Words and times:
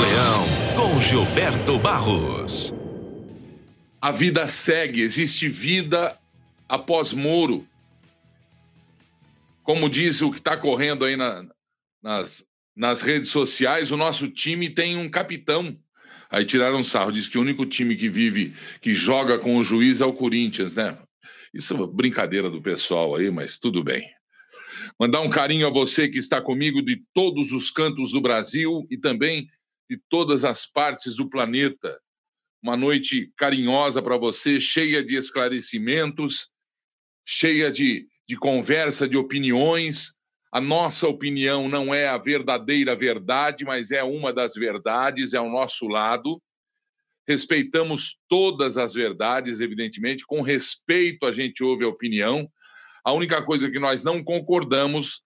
Leão, 0.00 0.44
com 0.76 1.00
Gilberto 1.00 1.78
Barros. 1.78 2.74
A 4.00 4.10
vida 4.10 4.46
segue, 4.46 5.00
existe 5.00 5.48
vida 5.48 6.18
após 6.68 7.12
Moro. 7.12 7.66
Como 9.62 9.88
diz 9.88 10.20
o 10.20 10.30
que 10.30 10.38
está 10.38 10.56
correndo 10.56 11.04
aí 11.04 11.16
na, 11.16 11.46
nas, 12.02 12.44
nas 12.76 13.02
redes 13.02 13.30
sociais, 13.30 13.92
o 13.92 13.96
nosso 13.96 14.28
time 14.28 14.68
tem 14.68 14.96
um 14.96 15.08
capitão. 15.08 15.78
Aí 16.28 16.44
tiraram 16.44 16.82
sarro, 16.82 17.12
diz 17.12 17.28
que 17.28 17.38
o 17.38 17.42
único 17.42 17.64
time 17.64 17.94
que 17.94 18.08
vive, 18.08 18.52
que 18.80 18.92
joga 18.92 19.38
com 19.38 19.56
o 19.56 19.64
juiz 19.64 20.00
é 20.00 20.04
o 20.04 20.12
Corinthians, 20.12 20.74
né? 20.74 20.98
Isso 21.54 21.74
é 21.74 21.86
brincadeira 21.86 22.50
do 22.50 22.60
pessoal 22.60 23.14
aí, 23.14 23.30
mas 23.30 23.58
tudo 23.58 23.84
bem. 23.84 24.10
Mandar 24.98 25.20
um 25.20 25.30
carinho 25.30 25.66
a 25.66 25.70
você 25.70 26.08
que 26.08 26.18
está 26.18 26.40
comigo 26.40 26.82
de 26.82 27.02
todos 27.14 27.52
os 27.52 27.70
cantos 27.70 28.10
do 28.10 28.20
Brasil 28.20 28.86
e 28.90 28.98
também 28.98 29.48
de 29.88 30.00
todas 30.08 30.44
as 30.44 30.66
partes 30.66 31.16
do 31.16 31.28
planeta. 31.28 32.00
Uma 32.62 32.76
noite 32.76 33.32
carinhosa 33.36 34.00
para 34.00 34.16
você, 34.16 34.58
cheia 34.60 35.04
de 35.04 35.16
esclarecimentos, 35.16 36.50
cheia 37.26 37.70
de, 37.70 38.06
de 38.26 38.36
conversa, 38.36 39.08
de 39.08 39.16
opiniões. 39.16 40.18
A 40.50 40.60
nossa 40.60 41.08
opinião 41.08 41.68
não 41.68 41.92
é 41.92 42.08
a 42.08 42.16
verdadeira 42.16 42.96
verdade, 42.96 43.64
mas 43.64 43.90
é 43.90 44.02
uma 44.02 44.32
das 44.32 44.54
verdades, 44.54 45.34
é 45.34 45.38
ao 45.38 45.50
nosso 45.50 45.88
lado. 45.88 46.40
Respeitamos 47.26 48.18
todas 48.28 48.78
as 48.78 48.94
verdades, 48.94 49.60
evidentemente, 49.60 50.24
com 50.26 50.42
respeito 50.42 51.26
a 51.26 51.32
gente 51.32 51.64
ouve 51.64 51.84
a 51.84 51.88
opinião. 51.88 52.48
A 53.04 53.12
única 53.12 53.42
coisa 53.42 53.70
que 53.70 53.78
nós 53.78 54.04
não 54.04 54.22
concordamos 54.22 55.23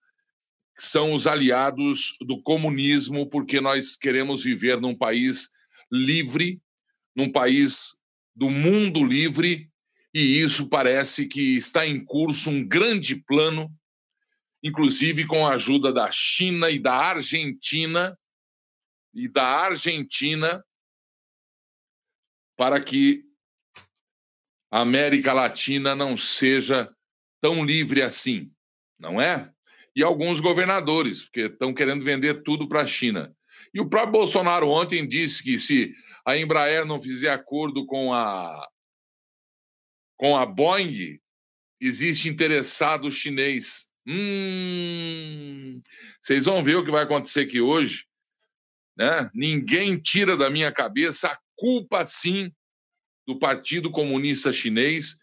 são 0.83 1.13
os 1.13 1.27
aliados 1.27 2.15
do 2.21 2.41
comunismo, 2.41 3.29
porque 3.29 3.59
nós 3.59 3.95
queremos 3.95 4.43
viver 4.43 4.79
num 4.79 4.95
país 4.95 5.49
livre, 5.91 6.61
num 7.15 7.31
país 7.31 7.99
do 8.35 8.49
mundo 8.49 9.03
livre, 9.03 9.69
e 10.13 10.39
isso 10.39 10.69
parece 10.69 11.27
que 11.27 11.55
está 11.55 11.85
em 11.85 12.03
curso 12.03 12.49
um 12.49 12.65
grande 12.65 13.15
plano, 13.15 13.69
inclusive 14.63 15.25
com 15.25 15.45
a 15.45 15.53
ajuda 15.53 15.91
da 15.91 16.09
China 16.11 16.69
e 16.69 16.79
da 16.79 16.93
Argentina, 16.93 18.17
e 19.13 19.27
da 19.27 19.45
Argentina, 19.45 20.63
para 22.55 22.81
que 22.81 23.23
a 24.71 24.81
América 24.81 25.33
Latina 25.33 25.95
não 25.95 26.15
seja 26.15 26.93
tão 27.39 27.65
livre 27.65 28.01
assim, 28.01 28.51
não 28.99 29.19
é? 29.19 29.51
E 29.99 30.03
alguns 30.03 30.39
governadores, 30.39 31.23
porque 31.23 31.41
estão 31.41 31.73
querendo 31.73 32.05
vender 32.05 32.41
tudo 32.41 32.69
para 32.69 32.83
a 32.83 32.85
China. 32.85 33.35
E 33.73 33.81
o 33.81 33.89
próprio 33.89 34.13
Bolsonaro 34.13 34.69
ontem 34.69 35.05
disse 35.05 35.43
que 35.43 35.59
se 35.59 35.93
a 36.25 36.37
Embraer 36.37 36.85
não 36.85 37.01
fizer 37.01 37.31
acordo 37.31 37.85
com 37.85 38.13
a 38.13 38.65
com 40.15 40.37
a 40.37 40.45
Boeing, 40.45 41.19
existe 41.81 42.29
interessado 42.29 43.11
chinês. 43.11 43.89
Hum, 44.07 45.81
vocês 46.21 46.45
vão 46.45 46.63
ver 46.63 46.77
o 46.77 46.85
que 46.85 46.91
vai 46.91 47.03
acontecer 47.03 47.41
aqui 47.41 47.59
hoje. 47.59 48.07
Né? 48.97 49.29
Ninguém 49.33 49.99
tira 49.99 50.37
da 50.37 50.49
minha 50.49 50.71
cabeça 50.71 51.27
a 51.27 51.39
culpa, 51.57 52.05
sim, 52.05 52.49
do 53.27 53.37
Partido 53.37 53.91
Comunista 53.91 54.49
Chinês 54.53 55.19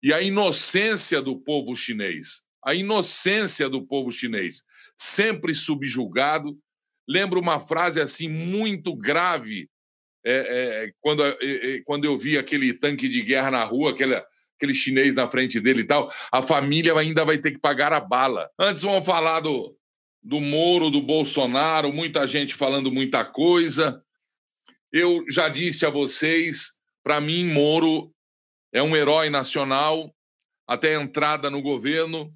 e 0.00 0.12
a 0.12 0.22
inocência 0.22 1.20
do 1.20 1.36
povo 1.36 1.74
chinês. 1.74 2.48
A 2.64 2.74
inocência 2.74 3.68
do 3.68 3.86
povo 3.86 4.10
chinês, 4.10 4.64
sempre 4.96 5.54
subjugado. 5.54 6.58
Lembro 7.08 7.40
uma 7.40 7.58
frase 7.58 8.00
assim 8.00 8.28
muito 8.28 8.94
grave 8.94 9.68
é, 10.24 10.32
é, 10.32 10.92
quando, 11.00 11.24
é, 11.24 11.36
é, 11.40 11.82
quando 11.84 12.04
eu 12.04 12.16
vi 12.16 12.36
aquele 12.36 12.74
tanque 12.74 13.08
de 13.08 13.22
guerra 13.22 13.50
na 13.50 13.64
rua, 13.64 13.90
aquele, 13.90 14.14
aquele 14.56 14.74
chinês 14.74 15.14
na 15.14 15.30
frente 15.30 15.58
dele 15.60 15.80
e 15.80 15.86
tal. 15.86 16.10
A 16.30 16.42
família 16.42 16.94
ainda 16.94 17.24
vai 17.24 17.38
ter 17.38 17.52
que 17.52 17.58
pagar 17.58 17.92
a 17.92 18.00
bala. 18.00 18.50
Antes 18.58 18.82
vamos 18.82 19.04
falar 19.06 19.40
do, 19.40 19.76
do 20.22 20.40
Moro, 20.40 20.90
do 20.90 21.00
Bolsonaro, 21.00 21.92
muita 21.92 22.26
gente 22.26 22.54
falando 22.54 22.92
muita 22.92 23.24
coisa. 23.24 24.02
Eu 24.92 25.24
já 25.30 25.48
disse 25.48 25.86
a 25.86 25.90
vocês, 25.90 26.80
para 27.02 27.20
mim, 27.20 27.46
Moro 27.52 28.12
é 28.72 28.82
um 28.82 28.94
herói 28.94 29.30
nacional 29.30 30.14
até 30.66 30.94
a 30.94 31.02
entrada 31.02 31.48
no 31.48 31.62
governo. 31.62 32.32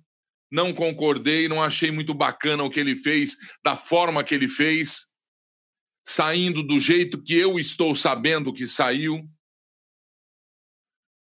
Não 0.54 0.72
concordei, 0.72 1.48
não 1.48 1.60
achei 1.60 1.90
muito 1.90 2.14
bacana 2.14 2.62
o 2.62 2.70
que 2.70 2.78
ele 2.78 2.94
fez, 2.94 3.36
da 3.64 3.74
forma 3.74 4.22
que 4.22 4.32
ele 4.32 4.46
fez, 4.46 5.06
saindo 6.06 6.62
do 6.62 6.78
jeito 6.78 7.20
que 7.20 7.34
eu 7.34 7.58
estou 7.58 7.92
sabendo 7.92 8.52
que 8.52 8.64
saiu, 8.68 9.28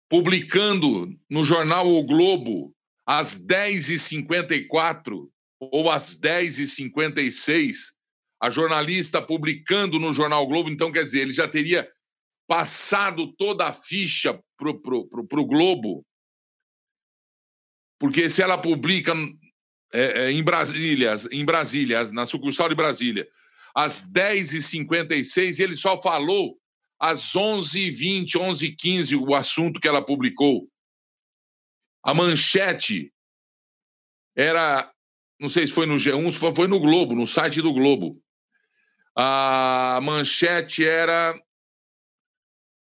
publicando 0.08 1.08
no 1.28 1.44
jornal 1.44 1.92
O 1.92 2.04
Globo 2.04 2.72
às 3.04 3.44
10h54 3.44 5.28
ou 5.58 5.90
às 5.90 6.16
10h56, 6.16 7.74
a 8.40 8.48
jornalista 8.50 9.20
publicando 9.20 9.98
no 9.98 10.12
jornal 10.12 10.44
o 10.44 10.46
Globo, 10.46 10.70
então 10.70 10.92
quer 10.92 11.02
dizer, 11.02 11.22
ele 11.22 11.32
já 11.32 11.48
teria 11.48 11.90
passado 12.46 13.34
toda 13.36 13.66
a 13.66 13.72
ficha 13.72 14.38
para 14.56 14.70
o 14.70 15.46
Globo, 15.46 16.06
porque 18.04 18.28
se 18.28 18.42
ela 18.42 18.58
publica 18.58 19.14
é, 19.90 20.24
é, 20.24 20.30
em 20.30 20.44
Brasília, 20.44 21.14
em 21.32 21.42
Brasília, 21.42 22.04
na 22.12 22.26
sucursal 22.26 22.68
de 22.68 22.74
Brasília, 22.74 23.26
às 23.74 24.04
10h56, 24.12 25.58
ele 25.58 25.74
só 25.74 25.98
falou 26.02 26.54
às 27.00 27.32
11h20, 27.32 28.32
11h15 28.32 29.18
o 29.18 29.34
assunto 29.34 29.80
que 29.80 29.88
ela 29.88 30.04
publicou. 30.04 30.68
A 32.02 32.12
manchete 32.12 33.10
era, 34.36 34.92
não 35.40 35.48
sei 35.48 35.66
se 35.66 35.72
foi 35.72 35.86
no 35.86 35.94
G1, 35.94 36.30
se 36.30 36.54
foi 36.54 36.68
no 36.68 36.78
Globo, 36.78 37.14
no 37.14 37.26
site 37.26 37.62
do 37.62 37.72
Globo. 37.72 38.22
A 39.16 39.98
manchete 40.02 40.84
era 40.84 41.34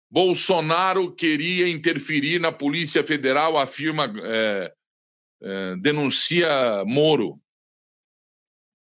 Bolsonaro 0.09 1.13
queria 1.13 1.69
interferir 1.69 2.39
na 2.39 2.51
Polícia 2.51 3.05
Federal, 3.05 3.59
afirma, 3.59 4.11
é, 4.23 4.73
é, 5.43 5.75
denuncia 5.77 6.83
Moro. 6.85 7.39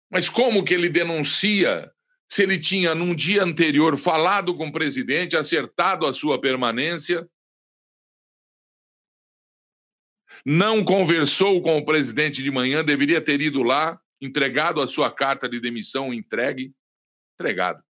Mas 0.09 0.29
como 0.29 0.63
que 0.63 0.73
ele 0.73 0.89
denuncia 0.89 1.91
se 2.27 2.43
ele 2.43 2.59
tinha, 2.59 2.95
num 2.95 3.15
dia 3.15 3.43
anterior, 3.43 3.97
falado 3.97 4.53
com 4.55 4.67
o 4.67 4.71
presidente, 4.71 5.37
acertado 5.37 6.05
a 6.05 6.13
sua 6.13 6.39
permanência, 6.39 7.29
não 10.45 10.83
conversou 10.83 11.61
com 11.61 11.77
o 11.77 11.85
presidente 11.85 12.41
de 12.41 12.51
manhã, 12.51 12.83
deveria 12.83 13.21
ter 13.21 13.41
ido 13.41 13.63
lá, 13.63 13.99
entregado 14.19 14.81
a 14.81 14.87
sua 14.87 15.11
carta 15.11 15.47
de 15.47 15.59
demissão, 15.59 16.13
entregue, 16.13 16.73
entregado 17.35 17.83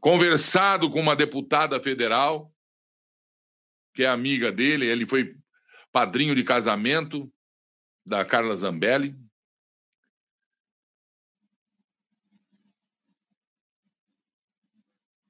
conversado 0.00 0.90
com 0.90 1.00
uma 1.00 1.16
deputada 1.16 1.80
federal, 1.80 2.52
que 3.94 4.04
é 4.04 4.06
amiga 4.06 4.50
dele, 4.50 4.86
ele 4.86 5.04
foi 5.04 5.36
padrinho 5.92 6.34
de 6.34 6.42
casamento 6.42 7.30
da 8.04 8.24
Carla 8.24 8.56
Zambelli. 8.56 9.14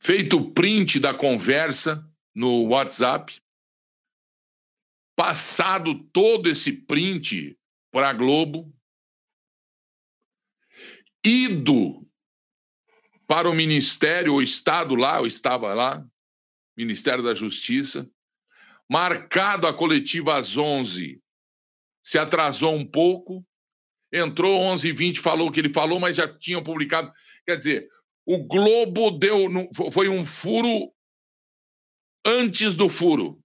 Feito 0.01 0.39
o 0.39 0.53
print 0.53 0.99
da 0.99 1.12
conversa 1.12 2.09
no 2.34 2.69
WhatsApp, 2.69 3.41
passado 5.15 6.03
todo 6.12 6.49
esse 6.49 6.72
print 6.72 7.59
para 7.91 8.09
a 8.09 8.12
Globo, 8.12 8.75
ido 11.25 12.09
para 13.27 13.49
o 13.49 13.55
Ministério, 13.55 14.34
o 14.34 14.42
Estado 14.42 14.95
lá, 14.95 15.19
eu 15.19 15.27
estava 15.27 15.72
lá, 15.72 16.04
Ministério 16.77 17.22
da 17.22 17.34
Justiça, 17.34 18.10
marcado 18.91 19.67
a 19.67 19.75
coletiva 19.75 20.37
às 20.37 20.57
11, 20.57 21.21
se 22.03 22.19
atrasou 22.19 22.75
um 22.75 22.84
pouco, 22.84 23.45
entrou 24.13 24.61
11h20, 24.61 25.19
falou 25.19 25.49
o 25.49 25.53
que 25.53 25.61
ele 25.61 25.69
falou, 25.69 25.99
mas 25.99 26.17
já 26.17 26.29
tinham 26.29 26.63
publicado. 26.63 27.13
Quer 27.47 27.57
dizer, 27.57 27.89
o 28.27 28.39
Globo 28.45 29.11
deu. 29.11 29.49
Foi 29.91 30.09
um 30.09 30.25
furo 30.25 30.93
antes 32.25 32.75
do 32.75 32.89
furo. 32.89 33.43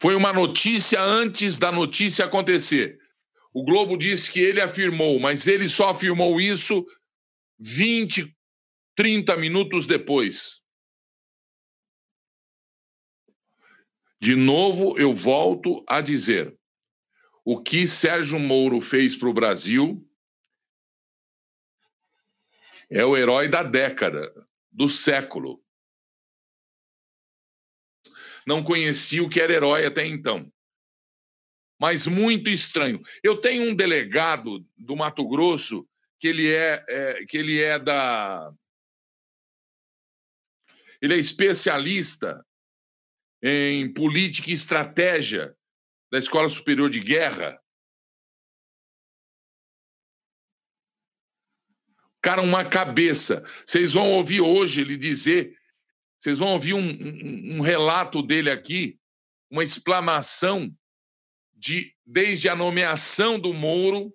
Foi 0.00 0.14
uma 0.14 0.32
notícia 0.32 1.02
antes 1.02 1.58
da 1.58 1.72
notícia 1.72 2.24
acontecer. 2.24 2.98
O 3.52 3.64
Globo 3.64 3.96
disse 3.96 4.30
que 4.30 4.40
ele 4.40 4.60
afirmou, 4.60 5.18
mas 5.18 5.46
ele 5.46 5.68
só 5.68 5.88
afirmou 5.88 6.38
isso 6.38 6.84
20, 7.58 8.36
30 8.94 9.36
minutos 9.38 9.86
depois. 9.86 10.62
De 14.26 14.34
novo, 14.34 14.98
eu 14.98 15.14
volto 15.14 15.84
a 15.86 16.00
dizer: 16.00 16.58
o 17.44 17.62
que 17.62 17.86
Sérgio 17.86 18.40
Moro 18.40 18.80
fez 18.80 19.14
para 19.14 19.28
o 19.28 19.32
Brasil 19.32 20.04
É 22.90 23.04
o 23.04 23.16
herói 23.16 23.48
da 23.48 23.62
década, 23.62 24.34
do 24.68 24.88
século. 24.88 25.64
Não 28.44 28.64
conhecia 28.64 29.22
o 29.22 29.28
que 29.28 29.40
era 29.40 29.52
herói 29.52 29.86
até 29.86 30.04
então. 30.04 30.52
Mas 31.78 32.08
muito 32.08 32.50
estranho. 32.50 33.00
Eu 33.22 33.40
tenho 33.40 33.70
um 33.70 33.76
delegado 33.76 34.66
do 34.76 34.96
Mato 34.96 35.24
Grosso 35.28 35.88
que 36.18 36.26
ele 36.26 36.52
é, 36.52 36.84
é 36.88 37.24
que 37.26 37.38
ele 37.38 37.62
é 37.62 37.78
da 37.78 38.52
ele 41.00 41.14
é 41.14 41.16
especialista 41.16 42.44
em 43.42 43.92
política 43.92 44.50
e 44.50 44.54
estratégia 44.54 45.56
da 46.10 46.18
Escola 46.18 46.48
Superior 46.48 46.88
de 46.88 47.00
Guerra. 47.00 47.60
Cara, 52.22 52.42
uma 52.42 52.64
cabeça. 52.64 53.44
Vocês 53.64 53.92
vão 53.92 54.12
ouvir 54.12 54.40
hoje 54.40 54.80
ele 54.80 54.96
dizer, 54.96 55.56
vocês 56.18 56.38
vão 56.38 56.54
ouvir 56.54 56.74
um, 56.74 56.80
um, 56.80 57.56
um 57.58 57.60
relato 57.60 58.22
dele 58.22 58.50
aqui, 58.50 58.98
uma 59.50 59.62
exclamação 59.62 60.74
de 61.54 61.94
desde 62.04 62.48
a 62.48 62.56
nomeação 62.56 63.38
do 63.38 63.52
Moro, 63.52 64.12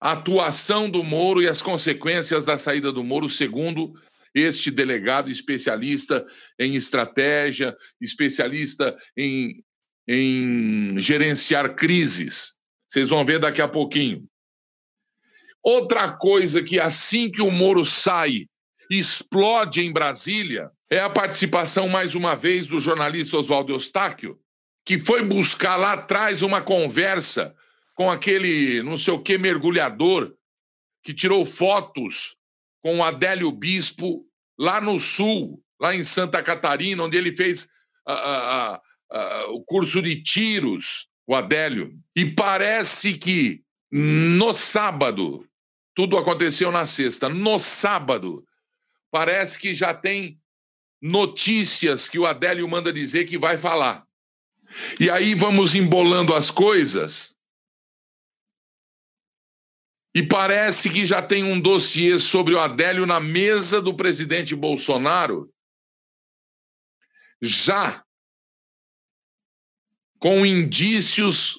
a 0.00 0.12
atuação 0.12 0.88
do 0.88 1.02
Moro 1.02 1.42
e 1.42 1.48
as 1.48 1.60
consequências 1.60 2.44
da 2.44 2.56
saída 2.56 2.90
do 2.90 3.04
Moro, 3.04 3.28
segundo 3.28 3.92
este 4.34 4.70
delegado 4.70 5.30
especialista 5.30 6.24
em 6.58 6.74
estratégia, 6.74 7.76
especialista 8.00 8.96
em, 9.16 9.62
em 10.08 11.00
gerenciar 11.00 11.74
crises. 11.74 12.54
Vocês 12.88 13.08
vão 13.08 13.24
ver 13.24 13.38
daqui 13.38 13.60
a 13.60 13.68
pouquinho. 13.68 14.26
Outra 15.62 16.10
coisa 16.10 16.62
que 16.62 16.80
assim 16.80 17.30
que 17.30 17.42
o 17.42 17.50
Moro 17.50 17.84
sai, 17.84 18.46
explode 18.90 19.80
em 19.80 19.92
Brasília, 19.92 20.70
é 20.90 20.98
a 20.98 21.10
participação, 21.10 21.88
mais 21.88 22.14
uma 22.14 22.34
vez, 22.34 22.66
do 22.66 22.80
jornalista 22.80 23.36
Oswaldo 23.36 23.72
Eustáquio, 23.72 24.38
que 24.84 24.98
foi 24.98 25.22
buscar 25.22 25.76
lá 25.76 25.92
atrás 25.92 26.42
uma 26.42 26.60
conversa 26.60 27.54
com 27.94 28.10
aquele 28.10 28.82
não 28.82 28.96
sei 28.96 29.14
o 29.14 29.22
que 29.22 29.38
mergulhador 29.38 30.34
que 31.02 31.14
tirou 31.14 31.44
fotos 31.44 32.36
com 32.82 32.98
o 32.98 33.04
Adélio 33.04 33.50
Bispo 33.52 34.24
lá 34.58 34.80
no 34.80 34.98
sul, 34.98 35.62
lá 35.80 35.94
em 35.94 36.02
Santa 36.02 36.42
Catarina, 36.42 37.02
onde 37.02 37.16
ele 37.16 37.32
fez 37.32 37.68
a, 38.06 38.12
a, 38.12 38.80
a, 39.10 39.46
o 39.50 39.62
curso 39.62 40.02
de 40.02 40.22
tiros, 40.22 41.08
o 41.26 41.34
Adélio. 41.34 41.92
E 42.14 42.24
parece 42.24 43.16
que 43.16 43.62
no 43.90 44.52
sábado, 44.52 45.46
tudo 45.94 46.16
aconteceu 46.16 46.70
na 46.70 46.86
sexta, 46.86 47.28
no 47.28 47.58
sábado, 47.58 48.44
parece 49.10 49.58
que 49.58 49.74
já 49.74 49.92
tem 49.92 50.38
notícias 51.02 52.08
que 52.08 52.18
o 52.18 52.26
Adélio 52.26 52.68
manda 52.68 52.92
dizer 52.92 53.24
que 53.24 53.38
vai 53.38 53.56
falar. 53.56 54.06
E 55.00 55.10
aí 55.10 55.34
vamos 55.34 55.74
embolando 55.74 56.34
as 56.34 56.50
coisas 56.50 57.36
e 60.20 60.28
parece 60.28 60.90
que 60.90 61.06
já 61.06 61.22
tem 61.22 61.42
um 61.42 61.58
dossiê 61.58 62.18
sobre 62.18 62.52
o 62.52 62.58
Adélio 62.58 63.06
na 63.06 63.18
mesa 63.18 63.80
do 63.80 63.96
presidente 63.96 64.54
Bolsonaro, 64.54 65.50
já 67.40 68.04
com 70.18 70.44
indícios. 70.44 71.58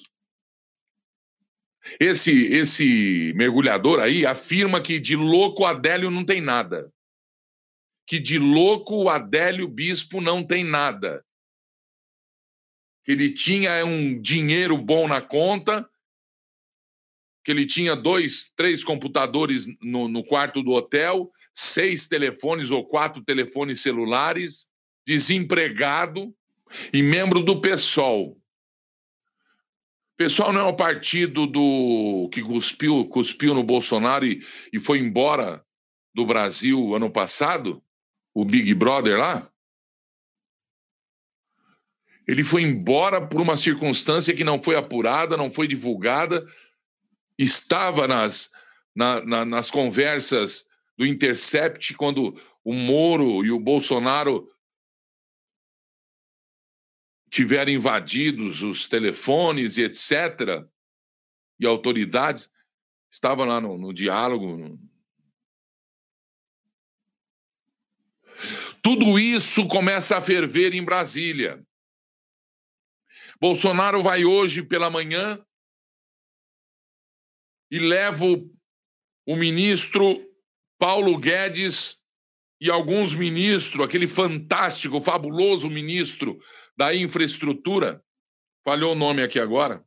Esse, 1.98 2.44
esse 2.54 3.32
mergulhador 3.34 3.98
aí 3.98 4.24
afirma 4.24 4.80
que 4.80 5.00
de 5.00 5.16
louco 5.16 5.64
o 5.64 5.66
Adélio 5.66 6.08
não 6.08 6.24
tem 6.24 6.40
nada. 6.40 6.88
Que 8.06 8.20
de 8.20 8.38
louco 8.38 8.94
o 8.94 9.10
Adélio 9.10 9.66
Bispo 9.66 10.20
não 10.20 10.46
tem 10.46 10.62
nada. 10.62 11.26
Ele 13.08 13.28
tinha 13.28 13.84
um 13.84 14.20
dinheiro 14.20 14.78
bom 14.78 15.08
na 15.08 15.20
conta 15.20 15.90
que 17.44 17.50
ele 17.50 17.66
tinha 17.66 17.96
dois, 17.96 18.52
três 18.56 18.84
computadores 18.84 19.66
no, 19.80 20.08
no 20.08 20.24
quarto 20.24 20.62
do 20.62 20.70
hotel, 20.70 21.30
seis 21.52 22.06
telefones 22.06 22.70
ou 22.70 22.84
quatro 22.84 23.22
telefones 23.22 23.80
celulares, 23.80 24.70
desempregado 25.06 26.34
e 26.92 27.02
membro 27.02 27.42
do 27.42 27.60
PSOL. 27.60 28.38
PSOL 30.16 30.52
não 30.52 30.60
é 30.60 30.64
o 30.64 30.76
partido 30.76 31.46
do 31.46 32.28
que 32.32 32.42
cuspiu, 32.42 33.04
cuspiu 33.06 33.54
no 33.54 33.64
Bolsonaro 33.64 34.24
e, 34.24 34.44
e 34.72 34.78
foi 34.78 34.98
embora 34.98 35.64
do 36.14 36.24
Brasil 36.24 36.94
ano 36.94 37.10
passado? 37.10 37.82
O 38.34 38.44
Big 38.44 38.72
Brother 38.74 39.18
lá? 39.18 39.50
Ele 42.26 42.44
foi 42.44 42.62
embora 42.62 43.20
por 43.26 43.40
uma 43.40 43.56
circunstância 43.56 44.34
que 44.34 44.44
não 44.44 44.62
foi 44.62 44.76
apurada, 44.76 45.36
não 45.36 45.50
foi 45.50 45.66
divulgada, 45.66 46.46
estava 47.42 48.06
nas, 48.06 48.50
na, 48.94 49.24
na, 49.24 49.44
nas 49.44 49.70
conversas 49.70 50.68
do 50.96 51.06
Intercept 51.06 51.94
quando 51.94 52.40
o 52.64 52.72
Moro 52.72 53.44
e 53.44 53.50
o 53.50 53.58
Bolsonaro 53.58 54.48
tiveram 57.30 57.72
invadidos 57.72 58.62
os 58.62 58.86
telefones 58.86 59.78
e 59.78 59.82
etc. 59.82 60.66
E 61.58 61.66
autoridades 61.66 62.50
estavam 63.10 63.46
lá 63.46 63.60
no, 63.60 63.78
no 63.78 63.92
diálogo. 63.92 64.78
Tudo 68.82 69.18
isso 69.18 69.66
começa 69.68 70.18
a 70.18 70.22
ferver 70.22 70.74
em 70.74 70.84
Brasília. 70.84 71.64
Bolsonaro 73.40 74.02
vai 74.02 74.24
hoje 74.24 74.62
pela 74.62 74.90
manhã 74.90 75.42
e 77.72 77.78
levo 77.78 78.54
o 79.26 79.34
ministro 79.34 80.22
Paulo 80.78 81.16
Guedes 81.16 82.02
e 82.60 82.70
alguns 82.70 83.14
ministros, 83.14 83.82
aquele 83.82 84.06
fantástico, 84.06 85.00
fabuloso 85.00 85.70
ministro 85.70 86.38
da 86.76 86.94
infraestrutura, 86.94 88.04
falhou 88.62 88.92
o 88.92 88.94
nome 88.94 89.22
aqui 89.22 89.40
agora, 89.40 89.82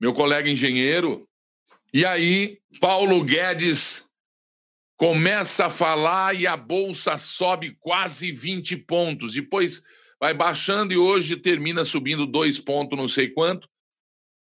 meu 0.00 0.12
colega 0.12 0.48
engenheiro, 0.48 1.28
e 1.92 2.06
aí 2.06 2.60
Paulo 2.80 3.24
Guedes 3.24 4.08
começa 4.96 5.66
a 5.66 5.70
falar 5.70 6.36
e 6.36 6.46
a 6.46 6.56
bolsa 6.56 7.18
sobe 7.18 7.76
quase 7.80 8.30
20 8.30 8.76
pontos, 8.76 9.34
depois 9.34 9.82
vai 10.20 10.32
baixando 10.32 10.92
e 10.92 10.96
hoje 10.96 11.36
termina 11.36 11.84
subindo 11.84 12.24
dois 12.24 12.60
pontos, 12.60 12.96
não 12.96 13.08
sei 13.08 13.30
quanto 13.30 13.68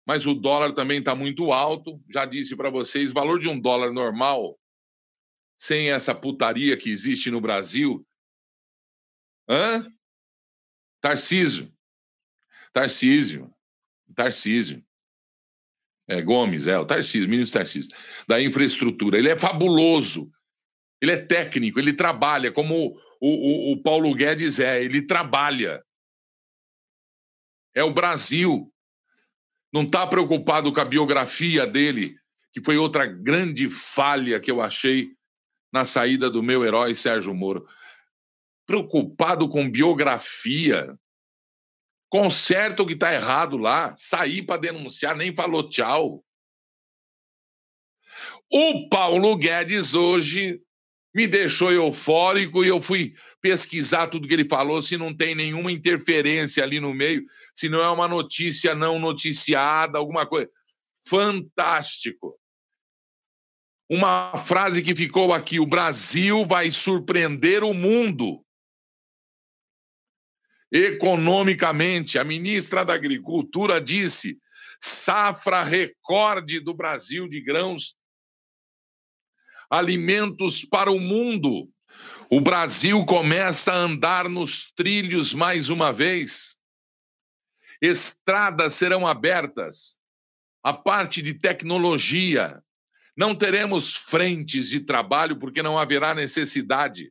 mas 0.06 0.26
o 0.26 0.35
dólar 0.35 0.73
também 0.73 0.99
está 0.99 1.14
muito 1.14 1.52
alto. 1.52 2.02
Já 2.11 2.25
disse 2.25 2.56
para 2.56 2.71
vocês, 2.71 3.12
valor 3.12 3.38
de 3.38 3.49
um 3.49 3.59
dólar 3.59 3.92
normal, 3.92 4.59
sem 5.56 5.90
essa 5.90 6.14
putaria 6.14 6.76
que 6.76 6.90
existe 6.90 7.30
no 7.30 7.40
Brasil. 7.40 8.06
Hã? 9.49 9.87
Tarcísio. 11.00 11.73
Tarcísio. 12.73 13.52
Tarcísio. 14.14 14.85
É, 16.09 16.21
Gomes, 16.21 16.66
é, 16.66 16.78
o 16.78 16.85
Tarcísio, 16.85 17.28
ministro 17.28 17.61
Tarcísio, 17.61 17.90
da 18.26 18.42
infraestrutura. 18.42 19.16
Ele 19.16 19.28
é 19.28 19.38
fabuloso. 19.38 20.30
Ele 21.00 21.12
é 21.12 21.16
técnico, 21.16 21.80
ele 21.80 21.92
trabalha, 21.92 22.52
como 22.52 22.97
o, 23.21 23.71
o, 23.71 23.73
o 23.73 23.82
Paulo 23.82 24.14
Guedes 24.14 24.61
é, 24.61 24.82
ele 24.82 25.02
trabalha. 25.02 25.85
É 27.75 27.82
o 27.82 27.92
Brasil 27.92 28.72
não 29.73 29.83
está 29.83 30.07
preocupado 30.07 30.73
com 30.73 30.81
a 30.81 30.85
biografia 30.85 31.67
dele, 31.67 32.17
que 32.52 32.62
foi 32.62 32.76
outra 32.76 33.07
grande 33.07 33.69
falha 33.69 34.38
que 34.38 34.50
eu 34.50 34.61
achei 34.61 35.11
na 35.73 35.85
saída 35.85 36.29
do 36.29 36.43
meu 36.43 36.64
herói 36.64 36.95
Sérgio 36.95 37.35
Moro. 37.35 37.67
Preocupado 38.67 39.49
com 39.49 39.71
biografia. 39.71 40.95
Conserta 42.11 42.83
o 42.83 42.87
que 42.87 42.93
está 42.93 43.14
errado 43.14 43.57
lá. 43.57 43.95
Sair 43.97 44.43
para 44.43 44.61
denunciar, 44.61 45.17
nem 45.17 45.35
falou 45.35 45.69
tchau. 45.69 46.23
O 48.52 48.88
Paulo 48.91 49.35
Guedes 49.37 49.95
hoje 49.95 50.61
me 51.14 51.26
deixou 51.26 51.73
eufórico 51.73 52.64
e 52.64 52.69
eu 52.69 52.81
fui 52.81 53.14
pesquisar 53.40 54.07
tudo 54.07 54.26
que 54.26 54.33
ele 54.33 54.49
falou, 54.49 54.81
se 54.81 54.97
não 54.97 55.14
tem 55.14 55.35
nenhuma 55.35 55.71
interferência 55.71 56.62
ali 56.62 56.81
no 56.81 56.95
meio, 56.95 57.25
se 57.54 57.69
não 57.69 57.83
é 57.83 57.88
uma 57.90 58.09
notícia 58.09 58.75
não 58.75 58.99
noticiada, 58.99 59.99
alguma 59.99 60.26
coisa. 60.26 60.50
Fantástico. 61.04 62.38
Uma 63.90 64.37
frase 64.38 64.83
que 64.83 64.95
ficou 64.95 65.35
aqui: 65.35 65.61
o 65.61 65.66
Brasil 65.66 66.47
vai 66.47 66.71
surpreender 66.71 67.62
o 67.62 67.75
mundo. 67.75 68.42
Economicamente, 70.71 72.19
a 72.19 72.25
ministra 72.25 72.85
da 72.85 72.95
Agricultura 72.95 73.78
disse: 73.78 74.38
safra 74.81 75.62
recorde 75.62 76.59
do 76.59 76.73
Brasil 76.73 77.28
de 77.28 77.38
grãos 77.42 77.95
alimentos 79.73 80.67
para 80.67 80.93
o 80.93 81.00
mundo. 81.00 81.67
O 82.29 82.43
Brasil 82.43 83.07
começa 83.07 83.73
a 83.73 83.76
andar 83.79 84.29
nos 84.29 84.71
trilhos 84.76 85.33
mais 85.33 85.71
uma 85.71 85.91
vez. 85.91 86.59
Estradas 87.81 88.75
serão 88.75 89.07
abertas. 89.07 89.99
A 90.62 90.75
parte 90.75 91.23
de 91.23 91.33
tecnologia. 91.33 92.62
Não 93.17 93.35
teremos 93.35 93.97
frentes 93.97 94.69
de 94.69 94.81
trabalho 94.81 95.38
porque 95.38 95.62
não 95.62 95.79
haverá 95.79 96.14
necessidade. 96.14 97.11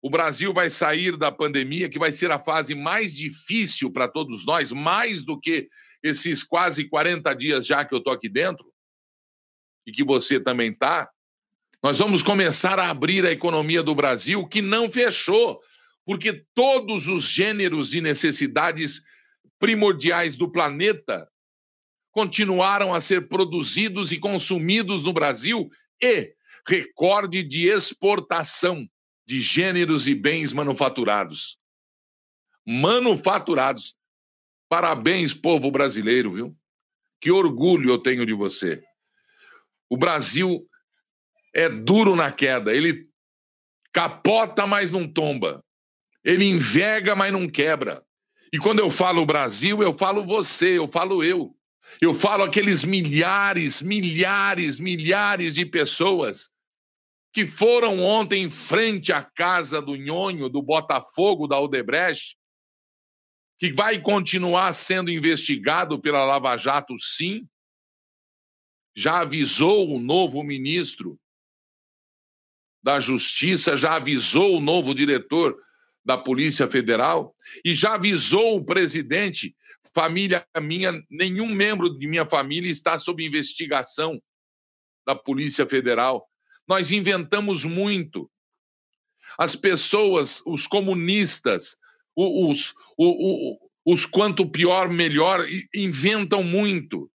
O 0.00 0.08
Brasil 0.08 0.52
vai 0.52 0.70
sair 0.70 1.16
da 1.16 1.32
pandemia, 1.32 1.88
que 1.88 1.98
vai 1.98 2.12
ser 2.12 2.30
a 2.30 2.38
fase 2.38 2.76
mais 2.76 3.12
difícil 3.12 3.90
para 3.90 4.06
todos 4.06 4.46
nós, 4.46 4.70
mais 4.70 5.24
do 5.24 5.38
que 5.38 5.68
esses 6.00 6.44
quase 6.44 6.88
40 6.88 7.34
dias 7.34 7.66
já 7.66 7.84
que 7.84 7.92
eu 7.92 7.98
estou 7.98 8.12
aqui 8.12 8.28
dentro, 8.28 8.72
e 9.84 9.90
que 9.90 10.04
você 10.04 10.38
também 10.38 10.70
está. 10.70 11.11
Nós 11.82 11.98
vamos 11.98 12.22
começar 12.22 12.78
a 12.78 12.90
abrir 12.90 13.26
a 13.26 13.32
economia 13.32 13.82
do 13.82 13.92
Brasil, 13.92 14.46
que 14.46 14.62
não 14.62 14.88
fechou, 14.88 15.60
porque 16.04 16.44
todos 16.54 17.08
os 17.08 17.24
gêneros 17.24 17.92
e 17.92 18.00
necessidades 18.00 19.02
primordiais 19.58 20.36
do 20.36 20.48
planeta 20.48 21.28
continuaram 22.12 22.94
a 22.94 23.00
ser 23.00 23.26
produzidos 23.26 24.12
e 24.12 24.20
consumidos 24.20 25.02
no 25.02 25.12
Brasil 25.12 25.68
e 26.00 26.32
recorde 26.68 27.42
de 27.42 27.66
exportação 27.66 28.86
de 29.26 29.40
gêneros 29.40 30.06
e 30.06 30.14
bens 30.14 30.52
manufaturados. 30.52 31.58
Manufaturados. 32.64 33.96
Parabéns, 34.68 35.34
povo 35.34 35.68
brasileiro, 35.68 36.30
viu? 36.30 36.56
Que 37.20 37.32
orgulho 37.32 37.90
eu 37.90 37.98
tenho 37.98 38.24
de 38.24 38.34
você. 38.34 38.80
O 39.90 39.96
Brasil 39.96 40.64
é 41.54 41.68
duro 41.68 42.16
na 42.16 42.32
queda. 42.32 42.74
Ele 42.74 43.08
capota, 43.92 44.66
mas 44.66 44.90
não 44.90 45.06
tomba. 45.06 45.62
Ele 46.24 46.44
enverga, 46.44 47.14
mas 47.14 47.32
não 47.32 47.48
quebra. 47.48 48.04
E 48.52 48.58
quando 48.58 48.80
eu 48.80 48.90
falo 48.90 49.26
Brasil, 49.26 49.82
eu 49.82 49.92
falo 49.92 50.22
você, 50.24 50.78
eu 50.78 50.86
falo 50.86 51.24
eu. 51.24 51.56
Eu 52.00 52.14
falo 52.14 52.44
aqueles 52.44 52.84
milhares, 52.84 53.82
milhares, 53.82 54.78
milhares 54.78 55.54
de 55.54 55.66
pessoas 55.66 56.50
que 57.32 57.46
foram 57.46 57.98
ontem 58.00 58.42
em 58.42 58.50
frente 58.50 59.10
à 59.10 59.22
casa 59.22 59.80
do 59.80 59.96
Nhonho, 59.96 60.50
do 60.50 60.60
Botafogo, 60.60 61.46
da 61.46 61.58
Odebrecht, 61.58 62.36
que 63.58 63.72
vai 63.72 63.98
continuar 63.98 64.72
sendo 64.72 65.10
investigado 65.10 65.98
pela 65.98 66.24
Lava 66.24 66.56
Jato, 66.56 66.98
sim. 66.98 67.48
Já 68.94 69.20
avisou 69.20 69.88
o 69.94 69.98
novo 69.98 70.42
ministro 70.42 71.18
da 72.82 72.98
Justiça, 72.98 73.76
já 73.76 73.96
avisou 73.96 74.56
o 74.56 74.60
novo 74.60 74.94
diretor 74.94 75.56
da 76.04 76.18
Polícia 76.18 76.68
Federal 76.68 77.34
e 77.64 77.72
já 77.72 77.94
avisou 77.94 78.56
o 78.56 78.64
presidente. 78.64 79.54
Família 79.94 80.46
minha, 80.60 80.92
nenhum 81.10 81.48
membro 81.48 81.96
de 81.96 82.06
minha 82.06 82.26
família 82.26 82.70
está 82.70 82.98
sob 82.98 83.24
investigação 83.24 84.20
da 85.06 85.14
Polícia 85.14 85.66
Federal. 85.66 86.26
Nós 86.66 86.90
inventamos 86.90 87.64
muito. 87.64 88.30
As 89.38 89.56
pessoas, 89.56 90.42
os 90.46 90.66
comunistas, 90.66 91.76
os, 92.14 92.74
os, 92.98 93.58
os 93.84 94.06
quanto 94.06 94.48
pior, 94.48 94.88
melhor, 94.88 95.46
inventam 95.74 96.42
muito. 96.42 97.10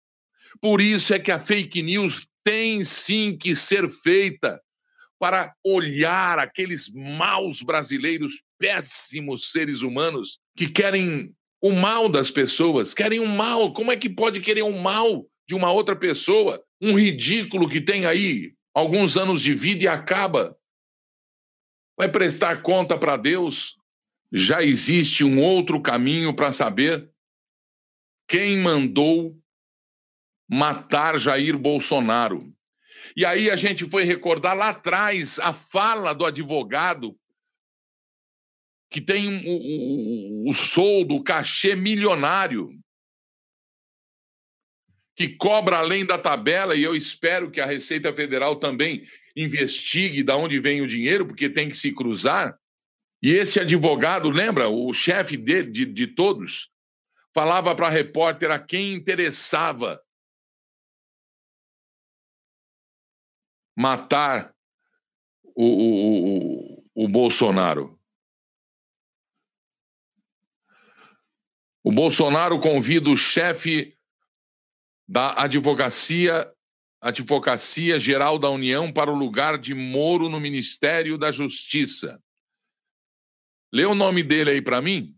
Por 0.61 0.79
isso 0.79 1.13
é 1.13 1.19
que 1.19 1.31
a 1.31 1.39
fake 1.39 1.81
news 1.81 2.27
tem 2.43 2.83
sim 2.83 3.37
que 3.37 3.55
ser 3.55 3.89
feita 3.89 4.61
para 5.23 5.55
olhar 5.63 6.37
aqueles 6.37 6.93
maus 6.93 7.61
brasileiros, 7.61 8.43
péssimos 8.59 9.53
seres 9.53 9.81
humanos, 9.81 10.37
que 10.53 10.67
querem 10.67 11.33
o 11.61 11.71
mal 11.71 12.09
das 12.09 12.29
pessoas, 12.29 12.93
querem 12.93 13.21
o 13.21 13.25
mal. 13.25 13.71
Como 13.71 13.89
é 13.89 13.95
que 13.95 14.09
pode 14.09 14.41
querer 14.41 14.63
o 14.63 14.77
mal 14.77 15.25
de 15.47 15.55
uma 15.55 15.71
outra 15.71 15.95
pessoa? 15.95 16.61
Um 16.81 16.99
ridículo 16.99 17.69
que 17.69 17.79
tem 17.79 18.05
aí 18.05 18.53
alguns 18.73 19.15
anos 19.15 19.41
de 19.41 19.53
vida 19.53 19.85
e 19.85 19.87
acaba. 19.87 20.57
Vai 21.97 22.11
prestar 22.11 22.61
conta 22.61 22.97
para 22.97 23.15
Deus? 23.15 23.77
Já 24.29 24.61
existe 24.61 25.23
um 25.23 25.41
outro 25.41 25.81
caminho 25.81 26.33
para 26.33 26.51
saber 26.51 27.09
quem 28.27 28.57
mandou 28.57 29.41
matar 30.49 31.17
Jair 31.17 31.57
Bolsonaro. 31.57 32.53
E 33.15 33.25
aí 33.25 33.51
a 33.51 33.55
gente 33.55 33.89
foi 33.89 34.03
recordar 34.03 34.55
lá 34.55 34.69
atrás 34.69 35.39
a 35.39 35.53
fala 35.53 36.13
do 36.13 36.25
advogado 36.25 37.15
que 38.89 39.01
tem 39.01 39.27
o, 39.43 40.45
o, 40.45 40.49
o 40.49 40.53
soldo, 40.53 41.15
o 41.15 41.23
cachê 41.23 41.75
milionário, 41.75 42.69
que 45.15 45.29
cobra 45.29 45.77
além 45.77 46.05
da 46.05 46.17
tabela, 46.17 46.75
e 46.75 46.83
eu 46.83 46.95
espero 46.95 47.49
que 47.49 47.59
a 47.59 47.65
Receita 47.65 48.13
Federal 48.13 48.55
também 48.55 49.03
investigue 49.35 50.21
de 50.21 50.31
onde 50.31 50.59
vem 50.59 50.81
o 50.81 50.87
dinheiro, 50.87 51.25
porque 51.25 51.49
tem 51.49 51.67
que 51.67 51.75
se 51.75 51.91
cruzar. 51.91 52.55
E 53.21 53.31
esse 53.31 53.59
advogado, 53.59 54.29
lembra, 54.29 54.69
o 54.69 54.93
chefe 54.93 55.37
de, 55.37 55.63
de, 55.63 55.85
de 55.85 56.07
todos, 56.07 56.69
falava 57.33 57.75
para 57.75 57.87
a 57.87 57.91
repórter 57.91 58.51
a 58.51 58.59
quem 58.59 58.93
interessava 58.93 59.99
matar 63.75 64.53
o, 65.55 65.65
o, 65.65 66.83
o, 66.95 67.05
o 67.05 67.07
Bolsonaro. 67.07 67.99
O 71.83 71.91
Bolsonaro 71.91 72.59
convida 72.59 73.09
o 73.09 73.17
chefe 73.17 73.97
da 75.07 75.43
advocacia, 75.43 76.49
Advocacia 77.01 77.99
Geral 77.99 78.39
da 78.39 78.49
União 78.49 78.91
para 78.91 79.11
o 79.11 79.15
lugar 79.15 79.57
de 79.57 79.73
Moro 79.73 80.29
no 80.29 80.39
Ministério 80.39 81.17
da 81.17 81.31
Justiça. 81.31 82.23
Lê 83.73 83.83
o 83.83 83.93
nome 83.93 84.23
dele 84.23 84.51
aí 84.51 84.61
para 84.61 84.81
mim. 84.81 85.13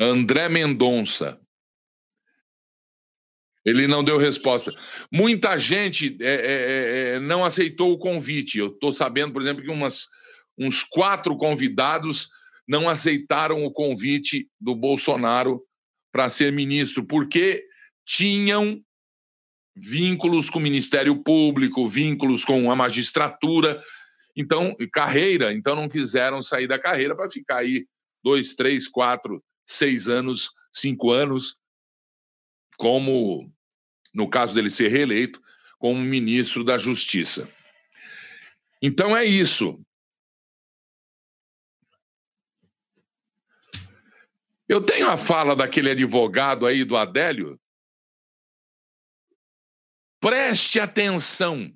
André 0.00 0.48
Mendonça. 0.48 1.40
Ele 3.68 3.86
não 3.86 4.02
deu 4.02 4.16
resposta. 4.16 4.72
Muita 5.12 5.58
gente 5.58 6.16
é, 6.20 6.26
é, 6.26 6.34
é, 6.34 7.14
é 7.16 7.20
não 7.20 7.44
aceitou 7.44 7.92
o 7.92 7.98
convite. 7.98 8.58
Eu 8.58 8.68
estou 8.68 8.90
sabendo, 8.90 9.32
por 9.32 9.42
exemplo, 9.42 9.62
que 9.62 9.70
umas, 9.70 10.08
uns 10.58 10.82
quatro 10.82 11.36
convidados 11.36 12.28
não 12.66 12.88
aceitaram 12.88 13.64
o 13.64 13.72
convite 13.72 14.48
do 14.60 14.74
Bolsonaro 14.74 15.62
para 16.12 16.28
ser 16.28 16.52
ministro, 16.52 17.04
porque 17.06 17.64
tinham 18.06 18.80
vínculos 19.76 20.50
com 20.50 20.58
o 20.58 20.62
Ministério 20.62 21.22
Público, 21.22 21.88
vínculos 21.88 22.44
com 22.44 22.70
a 22.70 22.76
magistratura, 22.76 23.80
então 24.36 24.74
carreira, 24.92 25.52
então 25.52 25.76
não 25.76 25.88
quiseram 25.88 26.42
sair 26.42 26.66
da 26.66 26.78
carreira 26.78 27.14
para 27.14 27.30
ficar 27.30 27.58
aí 27.58 27.86
dois, 28.22 28.54
três, 28.54 28.88
quatro, 28.88 29.42
seis 29.66 30.08
anos, 30.08 30.50
cinco 30.72 31.10
anos 31.10 31.56
como 32.78 33.50
no 34.14 34.28
caso 34.28 34.54
dele 34.54 34.70
ser 34.70 34.88
reeleito, 34.88 35.42
como 35.78 36.00
ministro 36.00 36.64
da 36.64 36.76
Justiça. 36.76 37.48
Então 38.82 39.16
é 39.16 39.24
isso. 39.24 39.80
Eu 44.68 44.82
tenho 44.82 45.08
a 45.08 45.16
fala 45.16 45.56
daquele 45.56 45.90
advogado 45.90 46.66
aí 46.66 46.84
do 46.84 46.96
Adélio. 46.96 47.58
Preste 50.20 50.78
atenção 50.78 51.72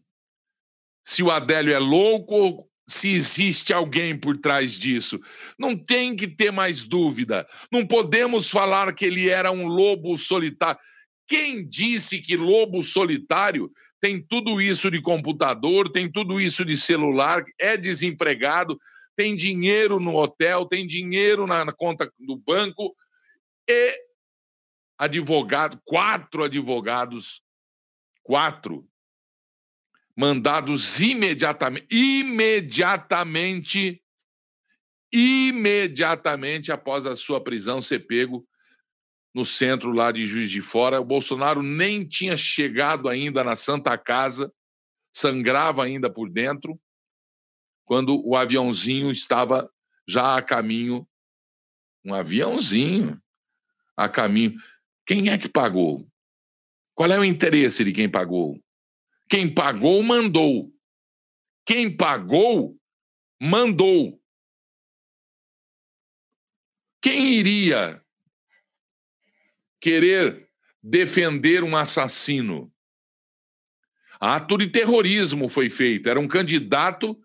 se 1.02 1.22
o 1.22 1.30
Adélio 1.30 1.72
é 1.72 1.78
louco 1.78 2.34
ou 2.34 2.72
se 2.86 3.10
existe 3.10 3.72
alguém 3.72 4.18
por 4.18 4.36
trás 4.36 4.78
disso. 4.78 5.18
Não 5.58 5.76
tem 5.76 6.14
que 6.14 6.28
ter 6.28 6.50
mais 6.50 6.84
dúvida. 6.84 7.48
Não 7.70 7.86
podemos 7.86 8.50
falar 8.50 8.92
que 8.94 9.06
ele 9.06 9.28
era 9.28 9.50
um 9.50 9.66
lobo 9.66 10.16
solitário. 10.18 10.80
Quem 11.32 11.66
disse 11.66 12.20
que 12.20 12.36
lobo 12.36 12.82
solitário 12.82 13.72
tem 13.98 14.20
tudo 14.20 14.60
isso 14.60 14.90
de 14.90 15.00
computador, 15.00 15.90
tem 15.90 16.12
tudo 16.12 16.38
isso 16.38 16.62
de 16.62 16.76
celular, 16.76 17.42
é 17.58 17.74
desempregado, 17.74 18.78
tem 19.16 19.34
dinheiro 19.34 19.98
no 19.98 20.14
hotel, 20.14 20.66
tem 20.66 20.86
dinheiro 20.86 21.46
na 21.46 21.72
conta 21.72 22.12
do 22.18 22.36
banco 22.36 22.94
e 23.66 23.94
advogado, 24.98 25.80
quatro 25.86 26.44
advogados, 26.44 27.42
quatro 28.22 28.86
mandados 30.14 31.00
imediatamente, 31.00 31.86
imediatamente, 31.90 34.02
imediatamente 35.10 36.70
após 36.70 37.06
a 37.06 37.16
sua 37.16 37.42
prisão 37.42 37.80
ser 37.80 38.00
pego 38.00 38.46
no 39.34 39.44
centro 39.44 39.92
lá 39.92 40.12
de 40.12 40.26
Juiz 40.26 40.50
de 40.50 40.60
Fora. 40.60 41.00
O 41.00 41.04
Bolsonaro 41.04 41.62
nem 41.62 42.04
tinha 42.04 42.36
chegado 42.36 43.08
ainda 43.08 43.42
na 43.42 43.56
Santa 43.56 43.96
Casa, 43.96 44.52
sangrava 45.12 45.84
ainda 45.84 46.10
por 46.10 46.28
dentro, 46.28 46.80
quando 47.84 48.22
o 48.26 48.36
aviãozinho 48.36 49.10
estava 49.10 49.70
já 50.06 50.36
a 50.36 50.42
caminho. 50.42 51.06
Um 52.04 52.14
aviãozinho 52.14 53.20
a 53.96 54.08
caminho. 54.08 54.54
Quem 55.06 55.28
é 55.28 55.38
que 55.38 55.48
pagou? 55.48 56.06
Qual 56.94 57.10
é 57.10 57.18
o 57.18 57.24
interesse 57.24 57.84
de 57.84 57.92
quem 57.92 58.08
pagou? 58.08 58.62
Quem 59.28 59.52
pagou, 59.52 60.02
mandou. 60.02 60.72
Quem 61.64 61.94
pagou, 61.94 62.76
mandou. 63.40 64.20
Quem 67.00 67.34
iria 67.34 68.01
querer 69.82 70.48
defender 70.80 71.64
um 71.64 71.76
assassino? 71.76 72.72
Ato 74.20 74.56
de 74.56 74.68
terrorismo 74.68 75.48
foi 75.48 75.68
feito. 75.68 76.08
Era 76.08 76.20
um 76.20 76.28
candidato 76.28 77.20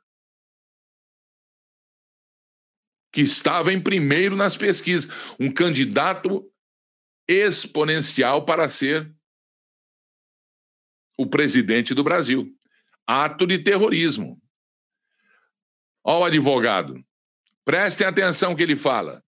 que 3.13 3.21
estava 3.21 3.71
em 3.71 3.79
primeiro 3.81 4.35
nas 4.35 4.57
pesquisas, 4.57 5.07
um 5.39 5.51
candidato 5.51 6.51
exponencial 7.27 8.43
para 8.45 8.67
ser 8.67 9.15
o 11.15 11.27
presidente 11.27 11.93
do 11.93 12.03
Brasil. 12.03 12.51
Ato 13.05 13.45
de 13.45 13.59
terrorismo. 13.59 14.41
Ó, 16.03 16.21
o 16.21 16.25
advogado, 16.25 17.03
prestem 17.63 18.07
atenção 18.07 18.55
que 18.55 18.63
ele 18.63 18.75
fala. 18.75 19.23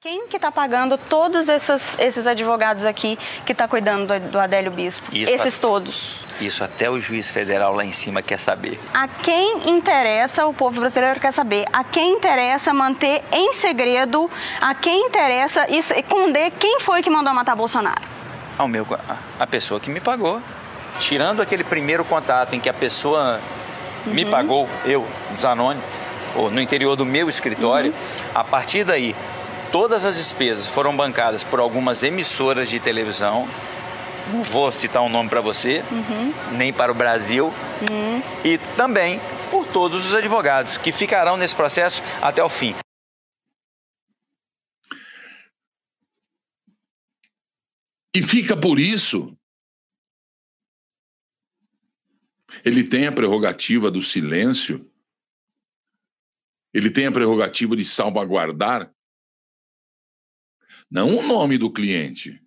Quem 0.00 0.28
que 0.28 0.36
está 0.36 0.52
pagando 0.52 0.96
todos 0.96 1.48
esses, 1.48 1.98
esses 1.98 2.24
advogados 2.24 2.84
aqui 2.84 3.18
que 3.44 3.50
está 3.50 3.66
cuidando 3.66 4.06
do, 4.06 4.30
do, 4.30 4.38
Adélio 4.38 4.70
Bispo? 4.70 5.04
Isso 5.12 5.32
esses 5.32 5.58
todos. 5.58 6.24
Isso 6.40 6.62
até 6.62 6.88
o 6.88 7.00
juiz 7.00 7.28
federal 7.28 7.74
lá 7.74 7.84
em 7.84 7.92
cima 7.92 8.22
quer 8.22 8.38
saber. 8.38 8.78
A 8.94 9.08
quem 9.08 9.68
interessa, 9.68 10.46
o 10.46 10.54
povo 10.54 10.78
brasileiro 10.78 11.18
quer 11.18 11.32
saber, 11.32 11.66
a 11.72 11.82
quem 11.82 12.12
interessa 12.12 12.72
manter 12.72 13.24
em 13.32 13.54
segredo, 13.54 14.30
a 14.60 14.72
quem 14.72 15.06
interessa 15.06 15.68
esconder 15.68 16.52
quem 16.52 16.78
foi 16.78 17.02
que 17.02 17.10
mandou 17.10 17.34
matar 17.34 17.56
Bolsonaro? 17.56 18.00
Ao 18.56 18.68
meu, 18.68 18.86
a 19.36 19.46
pessoa 19.48 19.80
que 19.80 19.90
me 19.90 19.98
pagou. 19.98 20.40
Tirando 21.00 21.42
aquele 21.42 21.64
primeiro 21.64 22.04
contato 22.04 22.54
em 22.54 22.60
que 22.60 22.68
a 22.68 22.74
pessoa 22.74 23.40
uhum. 24.06 24.14
me 24.14 24.24
pagou, 24.24 24.68
eu, 24.84 25.04
Zanoni, 25.36 25.82
ou 26.36 26.52
no 26.52 26.60
interior 26.60 26.94
do 26.94 27.04
meu 27.04 27.28
escritório, 27.28 27.90
uhum. 27.90 28.30
a 28.32 28.44
partir 28.44 28.84
daí 28.84 29.12
Todas 29.70 30.04
as 30.06 30.16
despesas 30.16 30.66
foram 30.66 30.96
bancadas 30.96 31.44
por 31.44 31.60
algumas 31.60 32.02
emissoras 32.02 32.70
de 32.70 32.80
televisão. 32.80 33.46
Não 34.32 34.42
vou 34.42 34.72
citar 34.72 35.02
um 35.02 35.10
nome 35.10 35.28
para 35.28 35.42
você, 35.42 35.84
uhum. 35.90 36.56
nem 36.56 36.72
para 36.72 36.90
o 36.90 36.94
Brasil. 36.94 37.46
Uhum. 37.90 38.22
E 38.42 38.56
também 38.76 39.20
por 39.50 39.66
todos 39.66 40.06
os 40.06 40.14
advogados 40.14 40.78
que 40.78 40.90
ficarão 40.90 41.36
nesse 41.36 41.54
processo 41.54 42.02
até 42.22 42.42
o 42.42 42.48
fim. 42.48 42.74
E 48.14 48.22
fica 48.22 48.56
por 48.56 48.80
isso. 48.80 49.36
Ele 52.64 52.82
tem 52.82 53.06
a 53.06 53.12
prerrogativa 53.12 53.90
do 53.90 54.02
silêncio, 54.02 54.90
ele 56.72 56.90
tem 56.90 57.06
a 57.06 57.12
prerrogativa 57.12 57.76
de 57.76 57.84
salvaguardar 57.84 58.92
não 60.90 61.18
o 61.18 61.22
nome 61.22 61.58
do 61.58 61.72
cliente. 61.72 62.42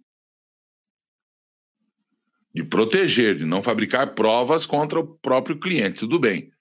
De 2.54 2.64
proteger, 2.64 3.36
de 3.36 3.46
não 3.46 3.64
fabricar 3.64 4.14
provas 4.14 4.66
contra 4.66 5.00
o 5.00 5.08
próprio 5.08 5.60
cliente, 5.60 6.00
tudo 6.00 6.20
bem. 6.20 6.52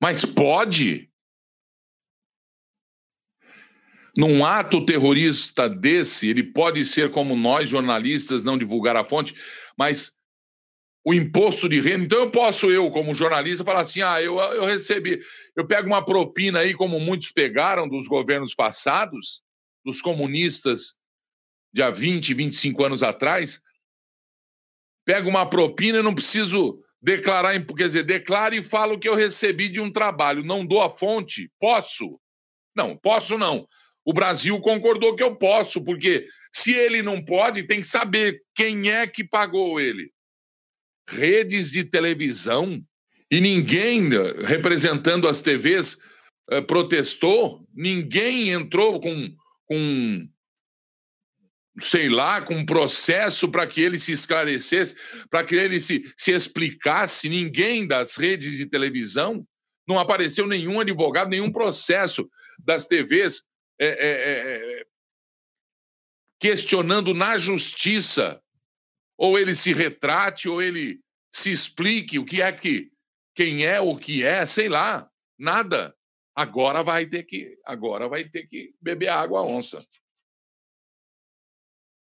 Mas 0.00 0.24
pode. 0.24 1.08
Num 4.16 4.44
ato 4.44 4.84
terrorista 4.84 5.68
desse, 5.68 6.28
ele 6.28 6.42
pode 6.42 6.84
ser 6.84 7.10
como 7.10 7.36
nós, 7.36 7.68
jornalistas, 7.68 8.44
não 8.44 8.58
divulgar 8.58 8.96
a 8.96 9.08
fonte, 9.08 9.34
mas 9.78 10.20
o 11.04 11.12
imposto 11.12 11.68
de 11.68 11.80
renda. 11.80 12.04
Então, 12.04 12.18
eu 12.18 12.30
posso, 12.30 12.70
eu, 12.70 12.90
como 12.90 13.14
jornalista, 13.14 13.64
falar 13.64 13.80
assim: 13.80 14.02
ah, 14.02 14.22
eu, 14.22 14.38
eu 14.38 14.64
recebi, 14.64 15.20
eu 15.56 15.66
pego 15.66 15.86
uma 15.86 16.04
propina 16.04 16.60
aí, 16.60 16.74
como 16.74 17.00
muitos 17.00 17.30
pegaram 17.30 17.88
dos 17.88 18.06
governos 18.06 18.54
passados, 18.54 19.42
dos 19.84 20.00
comunistas 20.00 20.96
de 21.72 21.82
há 21.82 21.90
20, 21.90 22.34
25 22.34 22.84
anos 22.84 23.02
atrás, 23.02 23.60
pego 25.04 25.28
uma 25.28 25.48
propina 25.48 25.98
e 25.98 26.02
não 26.02 26.14
preciso 26.14 26.78
declarar, 27.00 27.52
quer 27.64 27.86
dizer, 27.86 28.04
declaro 28.04 28.54
e 28.54 28.62
falo 28.62 28.98
que 28.98 29.08
eu 29.08 29.14
recebi 29.14 29.68
de 29.68 29.80
um 29.80 29.90
trabalho, 29.90 30.44
não 30.44 30.64
dou 30.64 30.82
a 30.82 30.90
fonte, 30.90 31.50
posso? 31.58 32.20
Não, 32.76 32.96
posso 32.96 33.36
não. 33.36 33.66
O 34.04 34.12
Brasil 34.12 34.60
concordou 34.60 35.16
que 35.16 35.22
eu 35.22 35.34
posso, 35.34 35.82
porque 35.82 36.26
se 36.52 36.72
ele 36.72 37.02
não 37.02 37.24
pode, 37.24 37.66
tem 37.66 37.80
que 37.80 37.86
saber 37.86 38.40
quem 38.54 38.90
é 38.90 39.06
que 39.06 39.24
pagou 39.24 39.80
ele 39.80 40.12
redes 41.08 41.72
de 41.72 41.84
televisão 41.84 42.82
e 43.30 43.40
ninguém 43.40 44.10
representando 44.44 45.26
as 45.26 45.40
TVs 45.40 45.98
eh, 46.50 46.60
protestou, 46.60 47.66
ninguém 47.74 48.50
entrou 48.50 49.00
com, 49.00 49.34
com 49.64 50.28
sei 51.80 52.08
lá, 52.08 52.42
com 52.42 52.54
um 52.54 52.66
processo 52.66 53.50
para 53.50 53.66
que 53.66 53.80
ele 53.80 53.98
se 53.98 54.12
esclarecesse, 54.12 54.94
para 55.30 55.44
que 55.44 55.54
ele 55.54 55.80
se, 55.80 56.04
se 56.16 56.32
explicasse. 56.32 57.28
Ninguém 57.28 57.86
das 57.86 58.16
redes 58.16 58.58
de 58.58 58.66
televisão, 58.66 59.46
não 59.88 59.98
apareceu 59.98 60.46
nenhum 60.46 60.80
advogado, 60.80 61.30
nenhum 61.30 61.50
processo 61.50 62.28
das 62.58 62.86
TVs 62.86 63.44
é, 63.80 63.86
é, 63.86 64.80
é, 64.80 64.86
questionando 66.38 67.14
na 67.14 67.36
justiça 67.38 68.40
ou 69.22 69.38
ele 69.38 69.54
se 69.54 69.72
retrate, 69.72 70.48
ou 70.48 70.60
ele 70.60 71.00
se 71.30 71.52
explique 71.52 72.18
o 72.18 72.24
que 72.24 72.42
é 72.42 72.50
que, 72.50 72.90
quem 73.36 73.64
é, 73.64 73.80
o 73.80 73.96
que 73.96 74.24
é, 74.24 74.44
sei 74.44 74.68
lá, 74.68 75.08
nada. 75.38 75.94
Agora 76.34 76.82
vai 76.82 77.06
ter 77.06 77.22
que, 77.22 77.56
agora 77.64 78.08
vai 78.08 78.24
ter 78.24 78.48
que 78.48 78.74
beber 78.80 79.10
água 79.10 79.44
onça. 79.44 79.80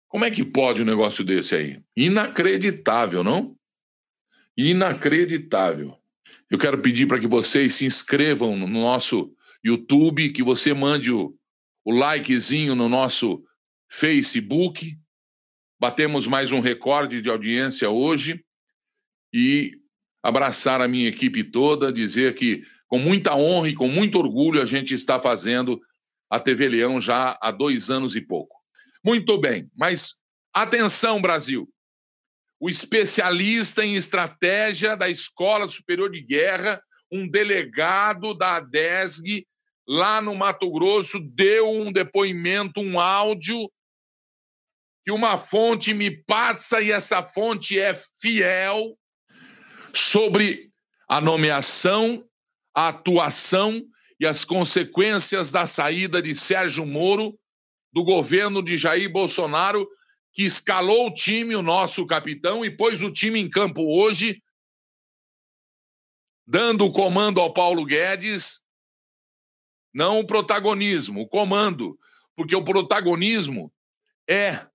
Como 0.06 0.24
é 0.24 0.30
que 0.30 0.44
pode 0.44 0.82
um 0.82 0.84
negócio 0.84 1.24
desse 1.24 1.56
aí? 1.56 1.82
Inacreditável, 1.96 3.24
não? 3.24 3.58
Inacreditável. 4.56 5.98
Eu 6.48 6.56
quero 6.56 6.80
pedir 6.80 7.08
para 7.08 7.18
que 7.18 7.26
vocês 7.26 7.74
se 7.74 7.84
inscrevam 7.84 8.56
no 8.56 8.68
nosso 8.68 9.34
YouTube, 9.64 10.30
que 10.30 10.42
você 10.44 10.72
mande 10.72 11.10
o, 11.10 11.36
o 11.84 11.90
likezinho 11.90 12.76
no 12.76 12.88
nosso 12.88 13.44
Facebook, 13.90 15.01
Batemos 15.82 16.28
mais 16.28 16.52
um 16.52 16.60
recorde 16.60 17.20
de 17.20 17.28
audiência 17.28 17.90
hoje 17.90 18.40
e 19.34 19.72
abraçar 20.22 20.80
a 20.80 20.86
minha 20.86 21.08
equipe 21.08 21.42
toda, 21.42 21.92
dizer 21.92 22.36
que 22.36 22.62
com 22.86 23.00
muita 23.00 23.34
honra 23.34 23.68
e 23.68 23.74
com 23.74 23.88
muito 23.88 24.16
orgulho 24.16 24.62
a 24.62 24.64
gente 24.64 24.94
está 24.94 25.18
fazendo 25.18 25.80
a 26.30 26.38
TV 26.38 26.68
Leão 26.68 27.00
já 27.00 27.36
há 27.42 27.50
dois 27.50 27.90
anos 27.90 28.14
e 28.14 28.20
pouco. 28.20 28.54
Muito 29.04 29.36
bem, 29.38 29.68
mas 29.76 30.22
atenção, 30.54 31.20
Brasil! 31.20 31.68
O 32.60 32.68
especialista 32.68 33.84
em 33.84 33.96
estratégia 33.96 34.96
da 34.96 35.10
Escola 35.10 35.68
Superior 35.68 36.12
de 36.12 36.22
Guerra, 36.22 36.80
um 37.10 37.28
delegado 37.28 38.34
da 38.34 38.58
ADESG, 38.58 39.44
lá 39.84 40.22
no 40.22 40.36
Mato 40.36 40.70
Grosso, 40.70 41.18
deu 41.18 41.68
um 41.68 41.90
depoimento, 41.90 42.80
um 42.80 43.00
áudio 43.00 43.68
que 45.04 45.10
uma 45.10 45.36
fonte 45.36 45.92
me 45.92 46.10
passa 46.10 46.80
e 46.80 46.92
essa 46.92 47.22
fonte 47.22 47.78
é 47.78 47.92
fiel 48.20 48.96
sobre 49.92 50.70
a 51.08 51.20
nomeação, 51.20 52.24
a 52.74 52.88
atuação 52.88 53.82
e 54.18 54.26
as 54.26 54.44
consequências 54.44 55.50
da 55.50 55.66
saída 55.66 56.22
de 56.22 56.34
Sérgio 56.34 56.86
Moro 56.86 57.38
do 57.92 58.04
governo 58.04 58.62
de 58.62 58.76
Jair 58.76 59.10
Bolsonaro, 59.10 59.86
que 60.32 60.44
escalou 60.44 61.08
o 61.08 61.14
time, 61.14 61.54
o 61.54 61.62
nosso 61.62 62.06
capitão, 62.06 62.64
e 62.64 62.70
pôs 62.74 63.02
o 63.02 63.12
time 63.12 63.38
em 63.38 63.50
campo 63.50 63.82
hoje, 63.82 64.42
dando 66.46 66.86
o 66.86 66.92
comando 66.92 67.38
ao 67.38 67.52
Paulo 67.52 67.84
Guedes, 67.84 68.64
não 69.92 70.20
o 70.20 70.26
protagonismo, 70.26 71.20
o 71.20 71.28
comando, 71.28 71.98
porque 72.34 72.56
o 72.56 72.64
protagonismo 72.64 73.70
é 74.26 74.66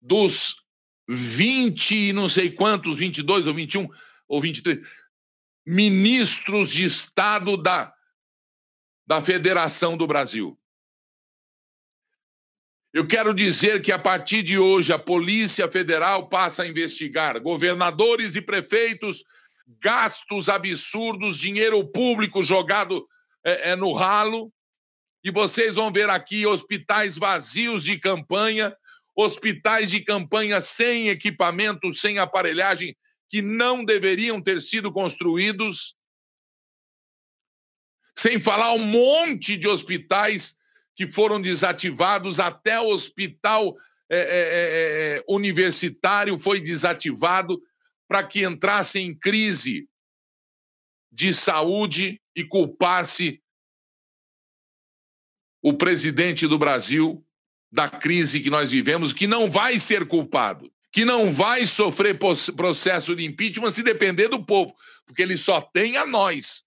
dos 0.00 0.66
20 1.08 2.12
não 2.12 2.28
sei 2.28 2.50
quantos, 2.50 2.98
22 2.98 3.46
ou 3.46 3.54
21 3.54 3.88
ou 4.28 4.40
23 4.40 4.78
ministros 5.66 6.72
de 6.72 6.84
Estado 6.84 7.56
da, 7.56 7.92
da 9.06 9.20
Federação 9.20 9.96
do 9.96 10.06
Brasil. 10.06 10.58
Eu 12.92 13.06
quero 13.06 13.32
dizer 13.32 13.80
que 13.80 13.92
a 13.92 13.98
partir 13.98 14.42
de 14.42 14.58
hoje 14.58 14.92
a 14.92 14.98
Polícia 14.98 15.70
Federal 15.70 16.28
passa 16.28 16.64
a 16.64 16.66
investigar 16.66 17.40
governadores 17.40 18.34
e 18.34 18.42
prefeitos, 18.42 19.24
gastos 19.80 20.48
absurdos, 20.48 21.38
dinheiro 21.38 21.86
público 21.86 22.42
jogado 22.42 23.06
é, 23.44 23.70
é, 23.70 23.76
no 23.76 23.92
ralo. 23.92 24.52
E 25.22 25.30
vocês 25.30 25.76
vão 25.76 25.92
ver 25.92 26.10
aqui 26.10 26.44
hospitais 26.46 27.16
vazios 27.16 27.84
de 27.84 27.96
campanha, 27.96 28.74
hospitais 29.20 29.90
de 29.90 30.00
campanha 30.00 30.60
sem 30.60 31.08
equipamento, 31.08 31.92
sem 31.92 32.18
aparelhagem, 32.18 32.96
que 33.28 33.42
não 33.42 33.84
deveriam 33.84 34.42
ter 34.42 34.60
sido 34.60 34.92
construídos. 34.92 35.94
Sem 38.16 38.40
falar 38.40 38.72
um 38.72 38.84
monte 38.84 39.56
de 39.56 39.68
hospitais 39.68 40.56
que 40.96 41.08
foram 41.08 41.40
desativados, 41.40 42.40
até 42.40 42.78
o 42.80 42.88
hospital 42.88 43.76
é, 44.10 44.18
é, 44.18 44.22
é, 44.22 45.16
é 45.18 45.24
universitário 45.28 46.38
foi 46.38 46.60
desativado 46.60 47.62
para 48.08 48.26
que 48.26 48.44
entrasse 48.44 48.98
em 48.98 49.16
crise 49.16 49.88
de 51.12 51.32
saúde 51.32 52.20
e 52.34 52.44
culpasse 52.44 53.40
o 55.62 55.74
presidente 55.74 56.46
do 56.46 56.58
Brasil 56.58 57.24
da 57.72 57.88
crise 57.88 58.40
que 58.40 58.50
nós 58.50 58.70
vivemos, 58.70 59.12
que 59.12 59.26
não 59.26 59.50
vai 59.50 59.78
ser 59.78 60.06
culpado, 60.06 60.70
que 60.92 61.04
não 61.04 61.30
vai 61.30 61.66
sofrer 61.66 62.18
processo 62.18 63.14
de 63.14 63.24
impeachment 63.24 63.70
se 63.70 63.82
depender 63.82 64.28
do 64.28 64.44
povo, 64.44 64.74
porque 65.06 65.22
ele 65.22 65.36
só 65.36 65.60
tem 65.60 65.96
a 65.96 66.06
nós. 66.06 66.64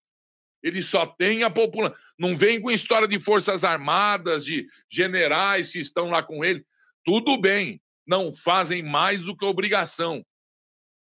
Ele 0.62 0.82
só 0.82 1.06
tem 1.06 1.44
a 1.44 1.50
população. 1.50 1.98
Não 2.18 2.38
vem 2.38 2.62
com 2.62 2.72
história 2.72 3.08
de 3.08 3.20
forças 3.20 3.66
armadas, 3.66 4.46
de 4.46 4.66
generais 4.90 5.74
que 5.74 5.80
estão 5.80 6.10
lá 6.10 6.24
com 6.24 6.44
ele. 6.44 6.66
Tudo 7.04 7.38
bem, 7.38 7.82
não 8.08 8.34
fazem 8.34 8.82
mais 8.82 9.24
do 9.24 9.36
que 9.36 9.44
obrigação 9.44 10.24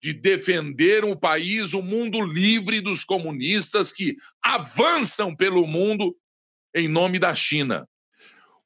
de 0.03 0.15
defender 0.15 1.05
o 1.05 1.15
país, 1.15 1.75
o 1.75 1.83
mundo 1.83 2.23
livre 2.23 2.81
dos 2.81 3.05
comunistas 3.05 3.93
que 3.93 4.17
avançam 4.43 5.37
pelo 5.37 5.67
mundo 5.67 6.17
em 6.75 6.89
nome 6.89 7.19
da 7.19 7.35
China. 7.35 7.87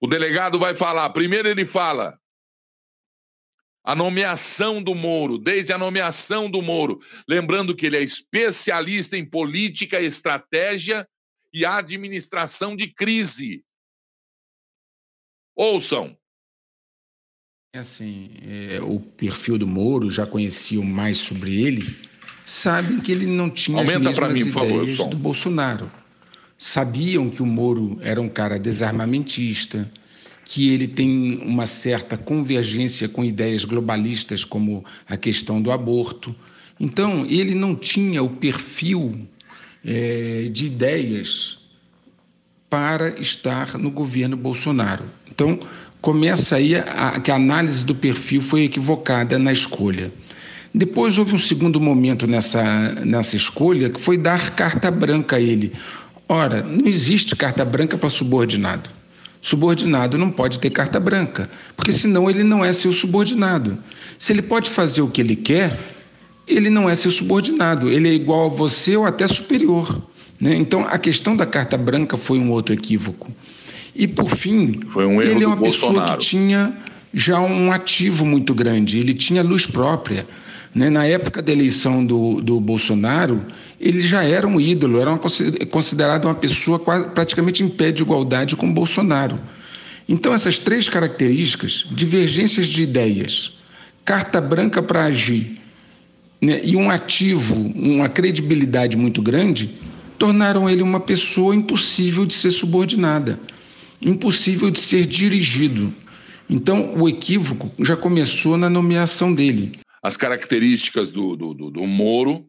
O 0.01 0.07
delegado 0.07 0.59
vai 0.59 0.77
falar. 0.77 1.11
Primeiro, 1.11 1.49
ele 1.49 1.65
fala 1.65 2.19
a 3.85 3.95
nomeação 3.95 4.83
do 4.83 4.95
Moro, 4.95 5.37
desde 5.37 5.73
a 5.73 5.79
nomeação 5.79 6.51
do 6.51 6.63
Moro. 6.63 7.01
Lembrando 7.29 7.77
que 7.77 7.85
ele 7.85 7.99
é 7.99 8.03
especialista 8.03 9.17
em 9.17 9.25
política, 9.25 10.01
estratégia 10.01 11.07
e 11.53 11.67
administração 11.67 12.75
de 12.75 12.89
crise. 12.89 13.63
Ouçam. 15.55 16.17
Assim, 17.77 18.37
é, 18.43 18.81
o 18.81 19.01
perfil 19.01 19.59
do 19.59 19.67
Moro, 19.67 20.11
já 20.11 20.27
conheciam 20.27 20.85
mais 20.85 21.19
sobre 21.19 21.63
ele, 21.63 21.83
sabem 22.47 23.01
que 23.01 23.13
ele 23.13 23.27
não 23.27 23.51
tinha 23.51 23.79
Aumenta 23.79 24.11
as 24.11 24.19
mesmas 24.19 24.33
mim, 24.33 24.49
ideias 24.49 24.97
favor, 24.97 25.09
do 25.11 25.17
Bolsonaro. 25.17 26.04
Sabiam 26.57 27.29
que 27.29 27.43
o 27.43 27.47
Moro 27.47 27.99
era 28.01 28.21
um 28.21 28.29
cara 28.29 28.59
desarmamentista, 28.59 29.91
que 30.45 30.71
ele 30.71 30.87
tem 30.87 31.39
uma 31.43 31.67
certa 31.67 32.17
convergência 32.17 33.09
com 33.09 33.25
ideias 33.25 33.65
globalistas, 33.65 34.45
como 34.45 34.85
a 35.09 35.17
questão 35.17 35.61
do 35.61 35.73
aborto. 35.73 36.35
Então, 36.79 37.25
ele 37.27 37.55
não 37.55 37.75
tinha 37.75 38.23
o 38.23 38.29
perfil 38.29 39.27
é, 39.85 40.49
de 40.53 40.67
ideias 40.67 41.59
para 42.69 43.21
estar 43.21 43.79
no 43.79 43.91
governo 43.91 44.37
Bolsonaro. 44.37 45.05
Então, 45.31 45.61
começa 46.01 46.57
aí 46.57 46.75
a, 46.77 47.21
que 47.21 47.31
a 47.31 47.37
análise 47.37 47.85
do 47.85 47.95
perfil 47.95 48.43
foi 48.43 48.65
equivocada 48.65 49.39
na 49.39 49.53
escolha. 49.53 50.13
Depois 50.75 51.17
houve 51.19 51.37
um 51.37 51.39
segundo 51.39 51.81
momento 51.81 52.27
nessa, 52.27 52.93
nessa 53.05 53.37
escolha, 53.37 53.89
que 53.89 54.01
foi 54.01 54.19
dar 54.19 54.51
carta 54.57 54.91
branca 54.91 55.37
a 55.37 55.41
ele. 55.41 55.73
Ora, 56.29 56.63
não 56.63 56.87
existe 56.87 57.37
carta 57.37 57.65
branca 57.65 57.99
para 57.99 58.09
subordinado. 58.09 58.91
Subordinado 59.41 60.17
não 60.17 60.31
pode 60.31 60.59
ter 60.59 60.71
carta 60.71 60.99
branca, 60.99 61.51
porque 61.77 61.93
senão 61.93 62.31
ele 62.31 62.43
não 62.43 62.65
é 62.65 62.73
seu 62.73 62.93
subordinado. 62.93 63.77
Se 64.19 64.33
ele 64.33 64.41
pode 64.41 64.71
fazer 64.71 65.03
o 65.03 65.09
que 65.09 65.21
ele 65.21 65.37
quer, 65.37 65.79
ele 66.49 66.71
não 66.71 66.89
é 66.89 66.95
seu 66.95 67.11
subordinado, 67.11 67.91
ele 67.91 68.09
é 68.09 68.15
igual 68.15 68.47
a 68.47 68.49
você 68.49 68.97
ou 68.97 69.05
até 69.05 69.27
superior. 69.27 70.01
Né? 70.41 70.55
Então, 70.55 70.87
a 70.89 70.99
questão 70.99 71.37
da 71.37 71.45
carta 71.45 71.77
branca 71.77 72.17
foi 72.17 72.39
um 72.39 72.51
outro 72.51 72.75
equívoco. 72.75 73.31
E, 73.95 74.09
por 74.09 74.31
fim, 74.31 74.81
um 74.97 75.23
ele 75.23 75.45
é 75.45 75.47
uma 75.47 75.57
pessoa 75.57 75.93
Bolsonaro. 75.93 76.19
que 76.19 76.27
tinha 76.27 76.77
já 77.13 77.39
um 77.39 77.71
ativo 77.71 78.25
muito 78.25 78.53
grande, 78.55 78.99
ele 78.99 79.15
tinha 79.15 79.43
luz 79.43 79.67
própria. 79.67 80.27
Né? 80.75 80.91
Na 80.91 81.07
época 81.07 81.41
da 81.41 81.53
eleição 81.53 82.05
do, 82.05 82.41
do 82.41 82.61
Bolsonaro, 82.61 83.45
ele 83.81 84.01
já 84.01 84.25
era 84.25 84.47
um 84.47 84.61
ídolo, 84.61 85.01
era 85.01 85.11
uma, 85.11 85.21
considerado 85.71 86.25
uma 86.25 86.35
pessoa 86.35 86.79
quase, 86.79 87.09
praticamente 87.11 87.63
em 87.63 87.69
pé 87.69 87.93
de 87.93 88.03
igualdade 88.03 88.57
com 88.57 88.73
Bolsonaro. 88.73 89.39
Então, 90.09 90.35
essas 90.35 90.59
três 90.59 90.89
características, 90.89 91.87
divergências 91.91 92.67
de 92.67 92.83
ideias, 92.83 93.59
carta 94.05 94.41
branca 94.41 94.83
para 94.83 95.05
agir 95.05 95.59
né, 96.41 96.61
e 96.63 96.77
um 96.77 96.91
ativo, 96.91 97.55
uma 97.55 98.09
credibilidade 98.09 98.97
muito 98.97 99.23
grande, 99.23 99.71
tornaram 100.19 100.69
ele 100.69 100.83
uma 100.83 101.01
pessoa 101.01 101.55
impossível 101.55 102.27
de 102.27 102.35
ser 102.35 102.51
subordinada, 102.51 103.39
impossível 104.01 104.71
de 104.71 104.81
ser 104.81 105.07
dirigido. 105.07 105.95
Então, 106.51 106.95
o 106.97 107.09
equívoco 107.09 107.71
já 107.79 107.97
começou 107.97 108.59
na 108.59 108.69
nomeação 108.69 109.33
dele. 109.33 109.84
As 110.05 110.19
características 110.19 111.11
do, 111.11 111.35
do, 111.35 111.55
do, 111.55 111.71
do 111.71 111.87
Moro 111.87 112.47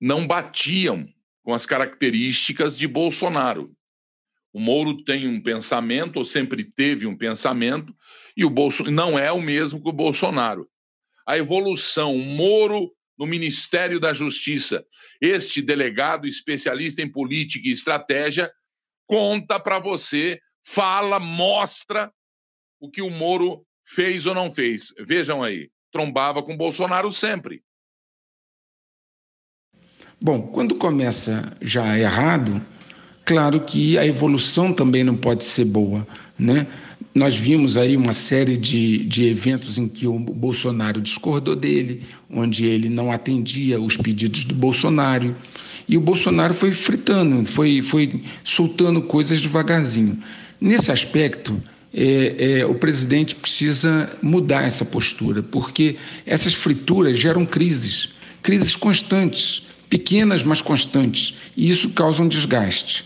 não 0.00 0.26
batiam 0.26 1.06
com 1.44 1.54
as 1.54 1.64
características 1.64 2.76
de 2.76 2.88
Bolsonaro. 2.88 3.72
O 4.52 4.58
Moro 4.58 5.04
tem 5.04 5.28
um 5.28 5.40
pensamento, 5.40 6.16
ou 6.16 6.24
sempre 6.24 6.64
teve 6.64 7.06
um 7.06 7.16
pensamento, 7.16 7.96
e 8.36 8.44
o 8.44 8.50
Bolso 8.50 8.82
não 8.90 9.16
é 9.16 9.30
o 9.30 9.40
mesmo 9.40 9.80
que 9.80 9.88
o 9.88 9.92
Bolsonaro. 9.92 10.68
A 11.24 11.38
evolução, 11.38 12.18
Moro 12.18 12.92
no 13.16 13.24
Ministério 13.24 14.00
da 14.00 14.12
Justiça, 14.12 14.84
este 15.20 15.62
delegado 15.62 16.26
especialista 16.26 17.02
em 17.02 17.08
política 17.08 17.68
e 17.68 17.70
estratégia, 17.70 18.50
conta 19.06 19.60
para 19.60 19.78
você, 19.78 20.40
fala, 20.66 21.20
mostra 21.20 22.12
o 22.80 22.90
que 22.90 23.00
o 23.00 23.10
Moro 23.10 23.64
fez 23.86 24.26
ou 24.26 24.34
não 24.34 24.50
fez. 24.50 24.92
Vejam 25.06 25.40
aí, 25.40 25.70
trombava 25.92 26.42
com 26.42 26.56
Bolsonaro 26.56 27.12
sempre. 27.12 27.62
Bom, 30.20 30.40
quando 30.40 30.76
começa 30.76 31.52
já 31.60 31.98
errado, 31.98 32.64
claro 33.24 33.60
que 33.60 33.98
a 33.98 34.06
evolução 34.06 34.72
também 34.72 35.04
não 35.04 35.16
pode 35.16 35.44
ser 35.44 35.64
boa, 35.64 36.06
né? 36.38 36.66
Nós 37.14 37.36
vimos 37.36 37.76
aí 37.76 37.96
uma 37.96 38.12
série 38.12 38.56
de, 38.56 39.04
de 39.04 39.26
eventos 39.26 39.76
em 39.76 39.86
que 39.86 40.06
o 40.06 40.18
Bolsonaro 40.18 41.00
discordou 41.00 41.54
dele, 41.54 42.06
onde 42.30 42.64
ele 42.64 42.88
não 42.88 43.12
atendia 43.12 43.78
os 43.80 43.96
pedidos 43.96 44.44
do 44.44 44.54
Bolsonaro, 44.54 45.36
e 45.88 45.98
o 45.98 46.00
Bolsonaro 46.00 46.54
foi 46.54 46.72
fritando, 46.72 47.44
foi, 47.44 47.82
foi 47.82 48.22
soltando 48.44 49.02
coisas 49.02 49.40
devagarzinho. 49.40 50.22
Nesse 50.60 50.90
aspecto, 50.90 51.60
é, 51.94 52.60
é, 52.60 52.66
o 52.66 52.74
presidente 52.74 53.34
precisa 53.34 54.10
mudar 54.22 54.64
essa 54.64 54.84
postura, 54.84 55.42
porque 55.42 55.96
essas 56.24 56.54
frituras 56.54 57.18
geram 57.18 57.44
crises, 57.44 58.10
crises 58.42 58.74
constantes 58.74 59.66
pequenas, 59.90 60.42
mas 60.42 60.62
constantes, 60.62 61.36
e 61.54 61.68
isso 61.68 61.90
causa 61.90 62.22
um 62.22 62.28
desgaste. 62.28 63.04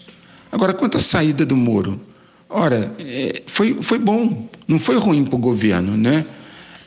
Agora, 0.53 0.73
quanto 0.73 0.97
à 0.99 1.01
saída 1.01 1.45
do 1.45 1.57
Moro, 1.57 2.01
ora, 2.49 2.95
é, 2.99 3.43
foi, 3.49 3.83
foi 3.83 3.99
bom, 3.99 4.49
não 4.69 4.79
foi 4.79 4.97
ruim 4.97 5.25
para 5.25 5.35
o 5.35 5.39
governo, 5.39 5.97
né? 5.97 6.25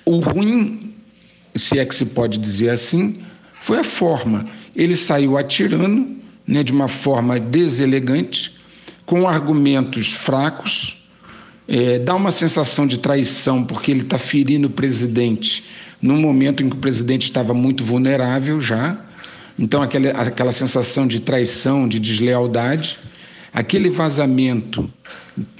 O 0.05 0.19
ruim, 0.19 0.93
se 1.53 1.77
é 1.77 1.85
que 1.85 1.93
se 1.93 2.05
pode 2.05 2.37
dizer 2.37 2.69
assim, 2.69 3.21
foi 3.61 3.79
a 3.79 3.83
forma. 3.83 4.47
Ele 4.73 4.95
saiu 4.95 5.37
atirando, 5.37 6.17
né, 6.47 6.63
de 6.63 6.71
uma 6.71 6.87
forma 6.87 7.37
deselegante, 7.37 8.55
com 9.05 9.27
argumentos 9.27 10.13
fracos, 10.13 10.98
é, 11.69 11.99
dá 11.99 12.15
uma 12.15 12.31
sensação 12.31 12.85
de 12.85 12.97
traição, 12.97 13.63
porque 13.63 13.91
ele 13.91 14.01
está 14.01 14.17
ferindo 14.17 14.67
o 14.67 14.71
presidente 14.71 15.63
num 16.01 16.19
momento 16.19 16.63
em 16.63 16.69
que 16.69 16.75
o 16.75 16.79
presidente 16.79 17.23
estava 17.23 17.53
muito 17.53 17.83
vulnerável 17.83 18.59
já, 18.59 18.97
então, 19.59 19.81
aquela, 19.81 20.11
aquela 20.11 20.51
sensação 20.53 21.05
de 21.05 21.19
traição, 21.19 21.85
de 21.85 21.99
deslealdade, 21.99 22.97
aquele 23.51 23.89
vazamento 23.89 24.89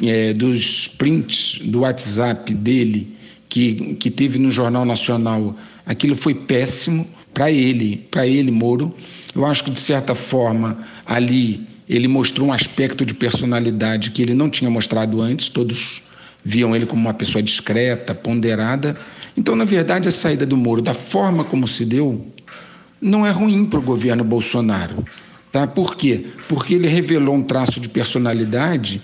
é, 0.02 0.34
dos 0.34 0.88
prints 0.88 1.60
do 1.66 1.82
WhatsApp 1.82 2.54
dele, 2.54 3.14
que, 3.50 3.96
que 3.96 4.10
teve 4.10 4.40
no 4.40 4.52
Jornal 4.52 4.86
Nacional, 4.86 5.54
aquilo 5.86 6.16
foi 6.16 6.34
péssimo 6.34 7.06
para 7.34 7.52
ele, 7.52 8.08
para 8.10 8.26
ele, 8.26 8.52
Moro. 8.52 8.96
Eu 9.36 9.46
acho 9.46 9.66
que, 9.66 9.72
de 9.72 9.80
certa 9.80 10.16
forma, 10.16 10.78
ali 11.06 11.68
ele 11.90 12.08
mostrou 12.08 12.50
um 12.50 12.54
aspecto 12.54 13.04
de 13.04 13.16
personalidade 13.16 14.12
que 14.12 14.22
ele 14.22 14.36
não 14.36 14.48
tinha 14.48 14.70
mostrado 14.70 15.20
antes, 15.20 15.50
todos 15.50 16.04
viam 16.46 16.76
ele 16.76 16.86
como 16.86 17.02
uma 17.02 17.14
pessoa 17.16 17.42
discreta, 17.42 18.14
ponderada. 18.14 18.96
Então, 19.36 19.56
na 19.56 19.66
verdade, 19.66 20.08
a 20.08 20.12
saída 20.12 20.46
do 20.46 20.56
Moro, 20.56 20.84
da 20.84 20.94
forma 20.94 21.44
como 21.44 21.68
se 21.68 21.84
deu, 21.84 22.28
não 23.02 23.26
é 23.26 23.32
ruim 23.32 23.66
para 23.66 23.80
o 23.80 23.82
governo 23.82 24.24
Bolsonaro. 24.24 25.04
Tá? 25.52 25.66
Por 25.66 25.96
quê? 25.96 26.28
Porque 26.48 26.76
ele 26.76 26.88
revelou 26.88 27.36
um 27.36 27.42
traço 27.42 27.80
de 27.80 27.90
personalidade 27.90 29.02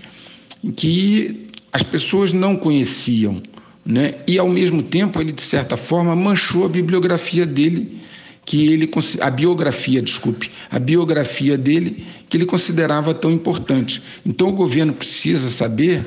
que 0.78 1.48
as 1.74 1.82
pessoas 1.82 2.32
não 2.32 2.56
conheciam. 2.56 3.42
Né? 3.84 4.16
E, 4.28 4.38
ao 4.38 4.48
mesmo 4.48 4.84
tempo, 4.84 5.20
ele, 5.20 5.32
de 5.32 5.42
certa 5.42 5.76
forma, 5.76 6.16
manchou 6.16 6.66
a 6.66 6.70
bibliografia 6.70 7.46
dele, 7.46 8.00
que 8.46 8.68
ele 8.68 8.90
a 9.22 9.30
biografia, 9.30 10.02
desculpe, 10.02 10.52
a 10.70 10.78
biografia 10.78 11.58
dele 11.58 12.06
que 12.30 12.38
ele 12.38 12.46
considerava 12.46 13.14
tão 13.14 13.32
importante. 13.32 14.02
Então 14.26 14.50
o 14.50 14.54
governo 14.54 14.94
precisa 14.94 15.50
saber 15.50 16.06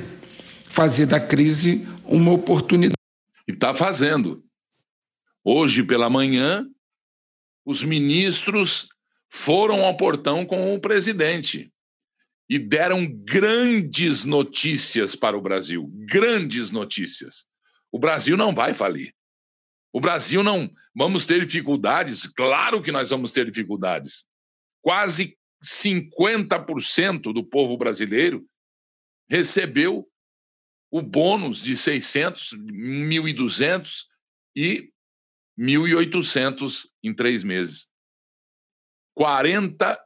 fazer 0.68 1.06
da 1.06 1.18
crise 1.18 1.86
uma 2.04 2.32
oportunidade. 2.32 2.94
E 3.46 3.52
está 3.52 3.74
fazendo. 3.74 4.44
Hoje 5.42 5.82
pela 5.82 6.08
manhã, 6.08 6.66
os 7.64 7.82
ministros 7.82 8.88
foram 9.28 9.84
ao 9.84 9.96
portão 9.96 10.46
com 10.46 10.74
o 10.74 10.80
presidente 10.80 11.72
e 12.48 12.58
deram 12.58 13.06
grandes 13.06 14.24
notícias 14.24 15.14
para 15.14 15.36
o 15.36 15.40
Brasil, 15.40 15.90
grandes 15.92 16.70
notícias. 16.70 17.46
O 17.92 17.98
Brasil 17.98 18.36
não 18.36 18.54
vai 18.54 18.72
falir. 18.72 19.12
O 19.98 20.00
Brasil 20.00 20.44
não. 20.44 20.72
Vamos 20.94 21.24
ter 21.24 21.44
dificuldades? 21.44 22.24
Claro 22.28 22.80
que 22.80 22.92
nós 22.92 23.10
vamos 23.10 23.32
ter 23.32 23.44
dificuldades. 23.50 24.24
Quase 24.80 25.36
50% 25.60 27.32
do 27.32 27.44
povo 27.44 27.76
brasileiro 27.76 28.48
recebeu 29.28 30.08
o 30.88 31.02
bônus 31.02 31.60
de 31.60 31.76
600, 31.76 32.50
1.200 32.52 34.04
e 34.54 34.92
1.800 35.58 36.90
em 37.02 37.12
três 37.12 37.42
meses. 37.42 37.90
40%, 39.18 39.96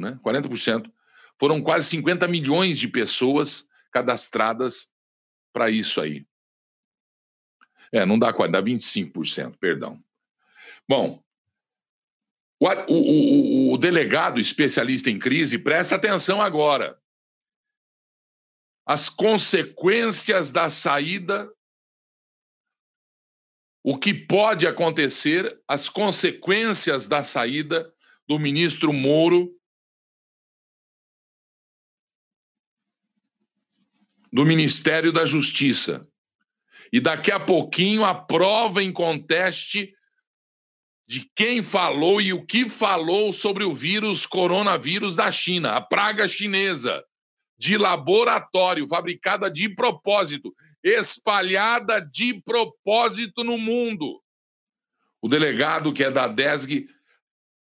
né? 0.00 0.18
40%. 0.26 0.92
Foram 1.38 1.62
quase 1.62 1.90
50 1.90 2.26
milhões 2.26 2.76
de 2.76 2.88
pessoas 2.88 3.68
cadastradas 3.92 4.92
para 5.52 5.70
isso 5.70 6.00
aí. 6.00 6.26
É, 7.92 8.06
não 8.06 8.18
dá 8.18 8.32
40, 8.32 8.60
dá 8.60 8.66
25%, 8.66 9.56
perdão. 9.58 10.02
Bom, 10.88 11.22
o, 12.58 12.66
o, 12.94 13.72
o, 13.72 13.78
delegado 13.78 14.40
especialista 14.40 15.10
em 15.10 15.18
crise 15.18 15.58
presta 15.58 15.96
atenção 15.96 16.40
agora. 16.40 16.98
As 18.86 19.08
consequências 19.08 20.50
da 20.50 20.70
saída, 20.70 21.52
o 23.84 23.98
que 23.98 24.14
pode 24.14 24.66
acontecer, 24.66 25.60
as 25.68 25.88
consequências 25.88 27.06
da 27.06 27.22
saída 27.22 27.92
do 28.26 28.38
ministro 28.38 28.92
Moro 28.92 29.54
do 34.32 34.46
Ministério 34.46 35.12
da 35.12 35.26
Justiça. 35.26 36.08
E 36.92 37.00
daqui 37.00 37.32
a 37.32 37.40
pouquinho 37.40 38.04
a 38.04 38.14
prova 38.14 38.82
em 38.82 38.92
conteste 38.92 39.94
de 41.08 41.28
quem 41.34 41.62
falou 41.62 42.20
e 42.20 42.32
o 42.32 42.44
que 42.44 42.68
falou 42.68 43.32
sobre 43.32 43.64
o 43.64 43.74
vírus 43.74 44.26
coronavírus 44.26 45.16
da 45.16 45.30
China, 45.30 45.72
a 45.72 45.80
praga 45.80 46.28
chinesa, 46.28 47.02
de 47.58 47.76
laboratório, 47.76 48.86
fabricada 48.86 49.50
de 49.50 49.68
propósito, 49.68 50.54
espalhada 50.82 52.00
de 52.00 52.40
propósito 52.42 53.42
no 53.44 53.56
mundo. 53.56 54.22
O 55.20 55.28
delegado, 55.28 55.92
que 55.92 56.02
é 56.02 56.10
da 56.10 56.26
DESG, 56.26 56.88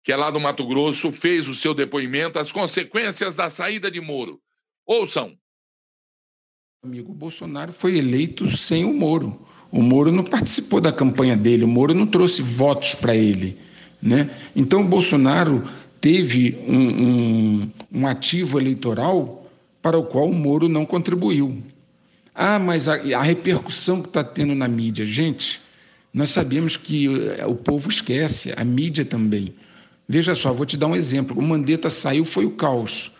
que 0.02 0.12
é 0.12 0.16
lá 0.16 0.30
do 0.30 0.40
Mato 0.40 0.66
Grosso, 0.66 1.12
fez 1.12 1.46
o 1.46 1.54
seu 1.54 1.74
depoimento, 1.74 2.38
as 2.38 2.50
consequências 2.50 3.36
da 3.36 3.50
saída 3.50 3.90
de 3.90 4.00
Moro. 4.00 4.40
Ouçam. 4.86 5.38
Amigo, 6.82 7.12
Bolsonaro 7.12 7.74
foi 7.74 7.98
eleito 7.98 8.56
sem 8.56 8.86
o 8.86 8.94
Moro. 8.94 9.38
O 9.70 9.82
Moro 9.82 10.10
não 10.10 10.24
participou 10.24 10.80
da 10.80 10.90
campanha 10.90 11.36
dele, 11.36 11.62
o 11.62 11.68
Moro 11.68 11.92
não 11.92 12.06
trouxe 12.06 12.40
votos 12.40 12.94
para 12.94 13.14
ele. 13.14 13.58
Né? 14.00 14.30
Então, 14.56 14.80
o 14.80 14.86
Bolsonaro 14.86 15.62
teve 16.00 16.56
um, 16.66 16.78
um, 16.78 17.70
um, 17.92 18.06
ativo 18.06 18.58
eleitoral 18.58 19.46
para 19.82 19.98
o 19.98 20.04
qual 20.04 20.30
o 20.30 20.34
Moro 20.34 20.70
não 20.70 20.86
contribuiu. 20.86 21.62
Ah, 22.34 22.58
mas 22.58 22.88
a, 22.88 22.94
a 22.94 23.22
repercussão 23.22 24.00
que 24.00 24.08
está 24.08 24.24
tendo 24.24 24.54
na 24.54 24.66
mídia, 24.66 25.04
gente, 25.04 25.60
nós 26.14 26.30
sabemos 26.30 26.78
que 26.78 27.08
eh, 27.14 27.44
o 27.44 27.56
povo 27.56 27.90
esquece, 27.90 28.54
a 28.56 28.64
mídia 28.64 29.04
também. 29.04 29.52
Veja 30.08 30.34
só, 30.34 30.50
vou 30.50 30.64
te 30.64 30.78
dar 30.78 30.86
um 30.86 30.96
exemplo. 30.96 31.38
O 31.38 31.42
Mandetta 31.42 31.90
saiu, 31.90 32.24
foi 32.24 32.46
o 32.46 32.52
caos. 32.52 33.12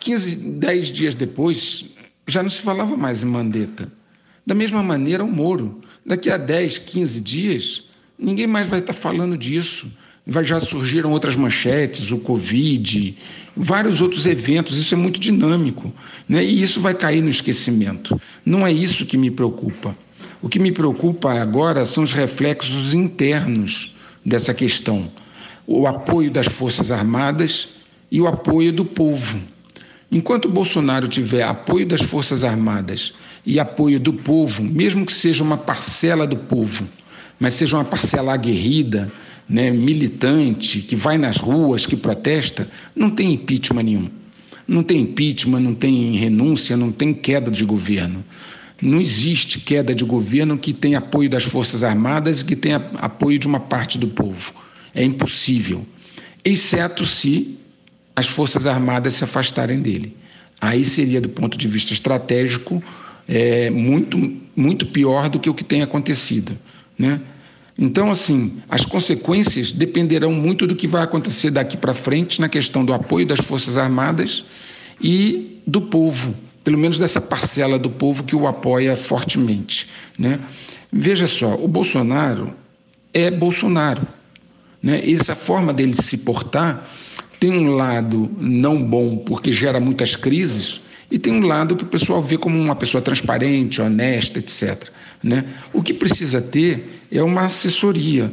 15, 0.00 0.36
10 0.36 0.88
dias 0.88 1.14
depois, 1.14 1.86
já 2.26 2.42
não 2.42 2.48
se 2.48 2.62
falava 2.62 2.96
mais 2.96 3.22
em 3.22 3.26
Mandetta. 3.26 3.90
Da 4.46 4.54
mesma 4.54 4.82
maneira, 4.82 5.24
o 5.24 5.30
Moro. 5.30 5.80
Daqui 6.04 6.30
a 6.30 6.36
10, 6.36 6.78
15 6.78 7.20
dias, 7.20 7.84
ninguém 8.18 8.46
mais 8.46 8.66
vai 8.66 8.80
estar 8.80 8.92
falando 8.92 9.36
disso. 9.36 9.90
Já 10.42 10.58
surgiram 10.58 11.12
outras 11.12 11.36
manchetes, 11.36 12.10
o 12.10 12.18
Covid, 12.18 13.16
vários 13.56 14.00
outros 14.00 14.26
eventos, 14.26 14.78
isso 14.78 14.94
é 14.94 14.96
muito 14.96 15.20
dinâmico. 15.20 15.92
Né? 16.28 16.44
E 16.44 16.62
isso 16.62 16.80
vai 16.80 16.94
cair 16.94 17.22
no 17.22 17.28
esquecimento. 17.28 18.18
Não 18.44 18.66
é 18.66 18.72
isso 18.72 19.06
que 19.06 19.16
me 19.16 19.30
preocupa. 19.30 19.96
O 20.40 20.48
que 20.48 20.58
me 20.58 20.72
preocupa 20.72 21.32
agora 21.32 21.86
são 21.86 22.04
os 22.04 22.12
reflexos 22.12 22.92
internos 22.92 23.94
dessa 24.24 24.52
questão: 24.52 25.10
o 25.66 25.86
apoio 25.86 26.30
das 26.30 26.46
Forças 26.46 26.90
Armadas 26.90 27.68
e 28.10 28.20
o 28.20 28.26
apoio 28.26 28.72
do 28.72 28.84
povo. 28.84 29.40
Enquanto 30.14 30.48
Bolsonaro 30.48 31.08
tiver 31.08 31.42
apoio 31.42 31.84
das 31.84 32.00
Forças 32.00 32.44
Armadas 32.44 33.12
e 33.44 33.58
apoio 33.58 33.98
do 33.98 34.12
povo, 34.12 34.62
mesmo 34.62 35.04
que 35.04 35.12
seja 35.12 35.42
uma 35.42 35.58
parcela 35.58 36.24
do 36.24 36.36
povo, 36.36 36.88
mas 37.40 37.54
seja 37.54 37.76
uma 37.76 37.84
parcela 37.84 38.32
aguerrida, 38.32 39.12
né, 39.48 39.72
militante, 39.72 40.78
que 40.78 40.94
vai 40.94 41.18
nas 41.18 41.36
ruas, 41.38 41.84
que 41.84 41.96
protesta, 41.96 42.70
não 42.94 43.10
tem 43.10 43.32
impeachment 43.32 43.82
nenhum. 43.82 44.08
Não 44.68 44.84
tem 44.84 45.00
impeachment, 45.00 45.58
não 45.58 45.74
tem 45.74 46.12
renúncia, 46.12 46.76
não 46.76 46.92
tem 46.92 47.12
queda 47.12 47.50
de 47.50 47.64
governo. 47.64 48.24
Não 48.80 49.00
existe 49.00 49.58
queda 49.58 49.92
de 49.92 50.04
governo 50.04 50.56
que 50.56 50.72
tenha 50.72 50.98
apoio 50.98 51.28
das 51.28 51.42
Forças 51.42 51.82
Armadas 51.82 52.40
e 52.40 52.44
que 52.44 52.54
tenha 52.54 52.76
apoio 52.98 53.36
de 53.36 53.48
uma 53.48 53.58
parte 53.58 53.98
do 53.98 54.06
povo. 54.06 54.54
É 54.94 55.02
impossível. 55.02 55.84
Exceto 56.44 57.04
se 57.04 57.58
as 58.16 58.26
Forças 58.26 58.66
Armadas 58.66 59.14
se 59.14 59.24
afastarem 59.24 59.80
dele. 59.80 60.16
Aí 60.60 60.84
seria, 60.84 61.20
do 61.20 61.28
ponto 61.28 61.58
de 61.58 61.66
vista 61.66 61.92
estratégico, 61.92 62.82
é, 63.28 63.70
muito, 63.70 64.18
muito 64.54 64.86
pior 64.86 65.28
do 65.28 65.38
que 65.38 65.50
o 65.50 65.54
que 65.54 65.64
tem 65.64 65.82
acontecido. 65.82 66.56
Né? 66.98 67.20
Então, 67.78 68.10
assim, 68.10 68.58
as 68.68 68.84
consequências 68.84 69.72
dependerão 69.72 70.32
muito 70.32 70.66
do 70.66 70.76
que 70.76 70.86
vai 70.86 71.02
acontecer 71.02 71.50
daqui 71.50 71.76
para 71.76 71.92
frente 71.92 72.40
na 72.40 72.48
questão 72.48 72.84
do 72.84 72.92
apoio 72.92 73.26
das 73.26 73.40
Forças 73.40 73.76
Armadas 73.76 74.44
e 75.00 75.60
do 75.66 75.80
povo, 75.80 76.34
pelo 76.62 76.78
menos 76.78 76.98
dessa 76.98 77.20
parcela 77.20 77.78
do 77.78 77.90
povo 77.90 78.22
que 78.22 78.36
o 78.36 78.46
apoia 78.46 78.96
fortemente. 78.96 79.88
Né? 80.16 80.38
Veja 80.92 81.26
só, 81.26 81.54
o 81.56 81.66
Bolsonaro 81.66 82.54
é 83.12 83.30
Bolsonaro. 83.30 84.06
Né? 84.80 85.02
Essa 85.10 85.34
forma 85.34 85.72
dele 85.72 85.94
se 85.94 86.18
portar 86.18 86.88
tem 87.44 87.52
um 87.52 87.72
lado 87.72 88.30
não 88.38 88.82
bom 88.82 89.18
porque 89.18 89.52
gera 89.52 89.78
muitas 89.78 90.16
crises 90.16 90.80
e 91.10 91.18
tem 91.18 91.30
um 91.30 91.46
lado 91.46 91.76
que 91.76 91.84
o 91.84 91.86
pessoal 91.86 92.22
vê 92.22 92.38
como 92.38 92.58
uma 92.58 92.74
pessoa 92.74 93.02
transparente, 93.02 93.82
honesta, 93.82 94.38
etc. 94.38 94.88
Né? 95.22 95.44
O 95.70 95.82
que 95.82 95.92
precisa 95.92 96.40
ter 96.40 97.02
é 97.12 97.22
uma 97.22 97.42
assessoria, 97.42 98.32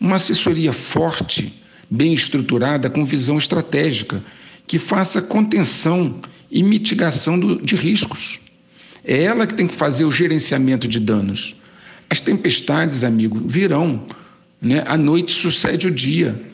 uma 0.00 0.16
assessoria 0.16 0.72
forte, 0.72 1.62
bem 1.88 2.12
estruturada, 2.12 2.90
com 2.90 3.04
visão 3.04 3.38
estratégica, 3.38 4.20
que 4.66 4.80
faça 4.80 5.22
contenção 5.22 6.20
e 6.50 6.60
mitigação 6.64 7.38
do, 7.38 7.62
de 7.62 7.76
riscos. 7.76 8.40
É 9.04 9.22
ela 9.22 9.46
que 9.46 9.54
tem 9.54 9.68
que 9.68 9.76
fazer 9.76 10.04
o 10.04 10.10
gerenciamento 10.10 10.88
de 10.88 10.98
danos. 10.98 11.54
As 12.10 12.20
tempestades, 12.20 13.04
amigo, 13.04 13.40
virão. 13.46 14.08
Né? 14.60 14.82
A 14.88 14.96
noite 14.96 15.30
sucede 15.30 15.86
o 15.86 15.90
dia. 15.90 16.50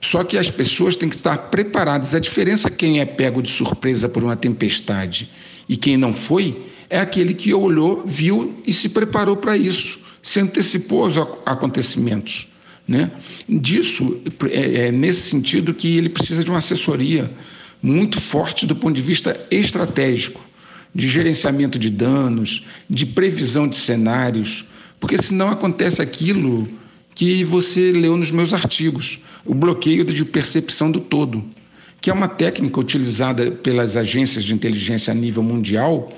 Só 0.00 0.22
que 0.22 0.38
as 0.38 0.50
pessoas 0.50 0.96
têm 0.96 1.08
que 1.08 1.16
estar 1.16 1.36
preparadas. 1.50 2.14
A 2.14 2.20
diferença 2.20 2.70
quem 2.70 3.00
é 3.00 3.04
pego 3.04 3.42
de 3.42 3.50
surpresa 3.50 4.08
por 4.08 4.22
uma 4.22 4.36
tempestade 4.36 5.30
e 5.68 5.76
quem 5.76 5.96
não 5.96 6.14
foi 6.14 6.66
é 6.88 6.98
aquele 6.98 7.34
que 7.34 7.52
olhou, 7.52 8.04
viu 8.06 8.60
e 8.66 8.72
se 8.72 8.88
preparou 8.88 9.36
para 9.36 9.56
isso, 9.56 9.98
se 10.22 10.40
antecipou 10.40 11.04
aos 11.04 11.18
acontecimentos. 11.44 12.48
Né? 12.86 13.10
Disso, 13.46 14.18
é, 14.50 14.86
é 14.86 14.92
nesse 14.92 15.28
sentido 15.28 15.74
que 15.74 15.98
ele 15.98 16.08
precisa 16.08 16.42
de 16.42 16.50
uma 16.50 16.58
assessoria 16.58 17.30
muito 17.82 18.20
forte 18.20 18.66
do 18.66 18.74
ponto 18.74 18.94
de 18.94 19.02
vista 19.02 19.38
estratégico. 19.50 20.46
de 20.94 21.06
gerenciamento 21.06 21.78
de 21.78 21.90
danos, 21.90 22.64
de 22.88 23.04
previsão 23.04 23.68
de 23.68 23.76
cenários, 23.76 24.64
porque 24.98 25.18
senão 25.18 25.48
acontece 25.50 26.00
aquilo 26.00 26.66
que 27.14 27.44
você 27.44 27.92
leu 27.92 28.16
nos 28.16 28.30
meus 28.30 28.54
artigos, 28.54 29.20
o 29.44 29.54
bloqueio 29.54 30.04
de 30.04 30.24
percepção 30.24 30.90
do 30.90 31.00
todo, 31.00 31.44
que 32.00 32.10
é 32.10 32.12
uma 32.12 32.28
técnica 32.28 32.78
utilizada 32.78 33.50
pelas 33.50 33.96
agências 33.96 34.44
de 34.44 34.54
inteligência 34.54 35.10
a 35.10 35.14
nível 35.14 35.42
mundial 35.42 36.12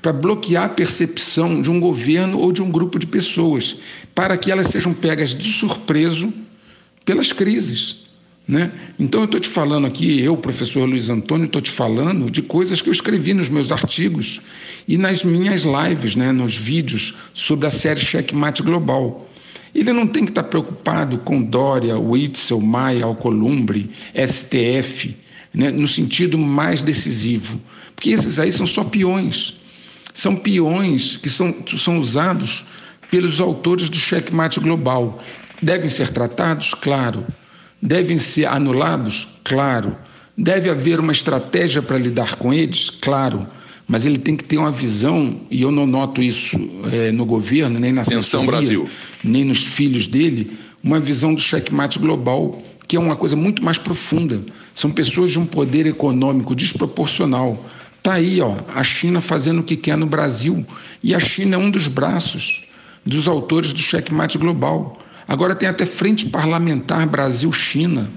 para 0.00 0.12
bloquear 0.12 0.64
a 0.64 0.68
percepção 0.68 1.60
de 1.60 1.70
um 1.70 1.80
governo 1.80 2.38
ou 2.38 2.52
de 2.52 2.62
um 2.62 2.70
grupo 2.70 2.98
de 2.98 3.06
pessoas, 3.06 3.76
para 4.14 4.36
que 4.36 4.52
elas 4.52 4.68
sejam 4.68 4.94
pegas 4.94 5.34
de 5.34 5.52
surpreso 5.52 6.32
pelas 7.04 7.32
crises. 7.32 8.06
Né? 8.46 8.70
Então, 9.00 9.22
eu 9.22 9.24
estou 9.24 9.40
te 9.40 9.48
falando 9.48 9.86
aqui, 9.86 10.20
eu, 10.20 10.36
professor 10.36 10.88
Luiz 10.88 11.10
Antônio, 11.10 11.46
estou 11.46 11.60
te 11.60 11.72
falando 11.72 12.30
de 12.30 12.40
coisas 12.40 12.80
que 12.80 12.88
eu 12.88 12.92
escrevi 12.92 13.34
nos 13.34 13.48
meus 13.48 13.72
artigos 13.72 14.40
e 14.86 14.96
nas 14.96 15.24
minhas 15.24 15.64
lives, 15.64 16.14
né, 16.14 16.30
nos 16.30 16.56
vídeos 16.56 17.16
sobre 17.34 17.66
a 17.66 17.70
série 17.70 17.98
Checkmate 17.98 18.62
Global. 18.62 19.28
Ele 19.74 19.92
não 19.92 20.06
tem 20.06 20.24
que 20.24 20.30
estar 20.30 20.44
preocupado 20.44 21.18
com 21.18 21.42
Dória, 21.42 21.98
Witzel, 21.98 22.60
Maia, 22.60 23.04
Alcolumbre, 23.04 23.90
STF, 24.14 25.16
né, 25.52 25.70
no 25.70 25.86
sentido 25.86 26.38
mais 26.38 26.82
decisivo, 26.82 27.60
porque 27.94 28.10
esses 28.10 28.38
aí 28.38 28.50
são 28.50 28.66
só 28.66 28.84
peões. 28.84 29.58
São 30.14 30.34
peões 30.34 31.16
que 31.16 31.28
são, 31.28 31.54
são 31.76 31.98
usados 31.98 32.64
pelos 33.10 33.40
autores 33.40 33.90
do 33.90 33.96
checkmate 33.96 34.60
global. 34.60 35.22
Devem 35.62 35.88
ser 35.88 36.08
tratados? 36.08 36.72
Claro 36.72 37.26
Devem 37.80 38.16
ser 38.16 38.46
anulados? 38.46 39.28
Claro. 39.44 39.96
Deve 40.36 40.68
haver 40.70 40.98
uma 40.98 41.12
estratégia 41.12 41.82
para 41.82 41.98
lidar 41.98 42.36
com 42.36 42.52
eles? 42.52 42.90
Claro. 42.90 43.46
Mas 43.88 44.04
ele 44.04 44.18
tem 44.18 44.34
que 44.34 44.42
ter 44.42 44.58
uma 44.58 44.72
visão, 44.72 45.40
e 45.50 45.62
eu 45.62 45.70
não 45.70 45.86
noto 45.86 46.20
isso 46.20 46.58
é, 46.92 47.12
no 47.12 47.24
governo, 47.24 47.78
nem 47.78 47.92
na 47.92 48.02
Atenção, 48.02 48.44
Brasil. 48.44 48.88
nem 49.22 49.44
nos 49.44 49.64
filhos 49.64 50.06
dele, 50.06 50.56
uma 50.82 50.98
visão 50.98 51.34
do 51.34 51.40
checkmate 51.40 51.98
global, 51.98 52.62
que 52.88 52.96
é 52.96 53.00
uma 53.00 53.16
coisa 53.16 53.36
muito 53.36 53.64
mais 53.64 53.78
profunda. 53.78 54.42
São 54.74 54.90
pessoas 54.90 55.30
de 55.30 55.38
um 55.38 55.46
poder 55.46 55.86
econômico 55.86 56.54
desproporcional. 56.54 57.64
Está 57.96 58.14
aí, 58.14 58.40
ó, 58.40 58.56
a 58.74 58.82
China 58.82 59.20
fazendo 59.20 59.60
o 59.60 59.64
que 59.64 59.76
quer 59.76 59.96
no 59.96 60.06
Brasil, 60.06 60.66
e 61.02 61.14
a 61.14 61.20
China 61.20 61.54
é 61.54 61.58
um 61.58 61.70
dos 61.70 61.86
braços 61.86 62.64
dos 63.04 63.28
autores 63.28 63.72
do 63.72 63.80
checkmate 63.80 64.36
global. 64.36 64.98
Agora 65.28 65.54
tem 65.54 65.68
até 65.68 65.86
frente 65.86 66.26
parlamentar 66.26 67.06
Brasil-China. 67.06 68.10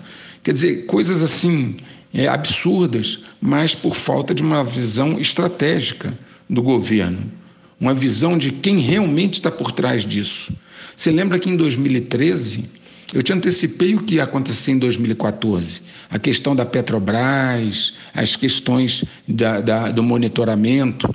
Quer 0.44 0.54
dizer, 0.54 0.86
coisas 0.86 1.22
assim 1.22 1.78
é, 2.14 2.28
absurdas, 2.28 3.20
mas 3.42 3.76
por 3.76 3.96
falta 3.96 4.34
de 4.34 4.42
uma 4.42 4.64
visão 4.64 5.20
estratégica 5.20 6.18
do 6.50 6.62
governo, 6.62 7.32
uma 7.80 7.94
visão 7.94 8.38
de 8.38 8.52
quem 8.52 8.80
realmente 8.80 9.36
está 9.36 9.52
por 9.52 9.72
trás 9.72 10.06
disso. 10.06 10.52
Você 10.96 11.12
lembra 11.12 11.40
que 11.40 11.50
em 11.50 11.56
2013 11.56 12.66
eu 13.14 13.24
te 13.24 13.34
antecipei 13.34 13.96
o 13.96 14.04
que 14.04 14.16
ia 14.16 14.24
acontecer 14.24 14.72
em 14.72 14.78
2014, 14.78 15.82
a 16.10 16.20
questão 16.20 16.56
da 16.56 16.66
Petrobras, 16.66 17.94
as 18.14 18.36
questões 18.36 19.04
da, 19.28 19.62
da, 19.62 19.92
do 19.92 20.04
monitoramento. 20.04 21.14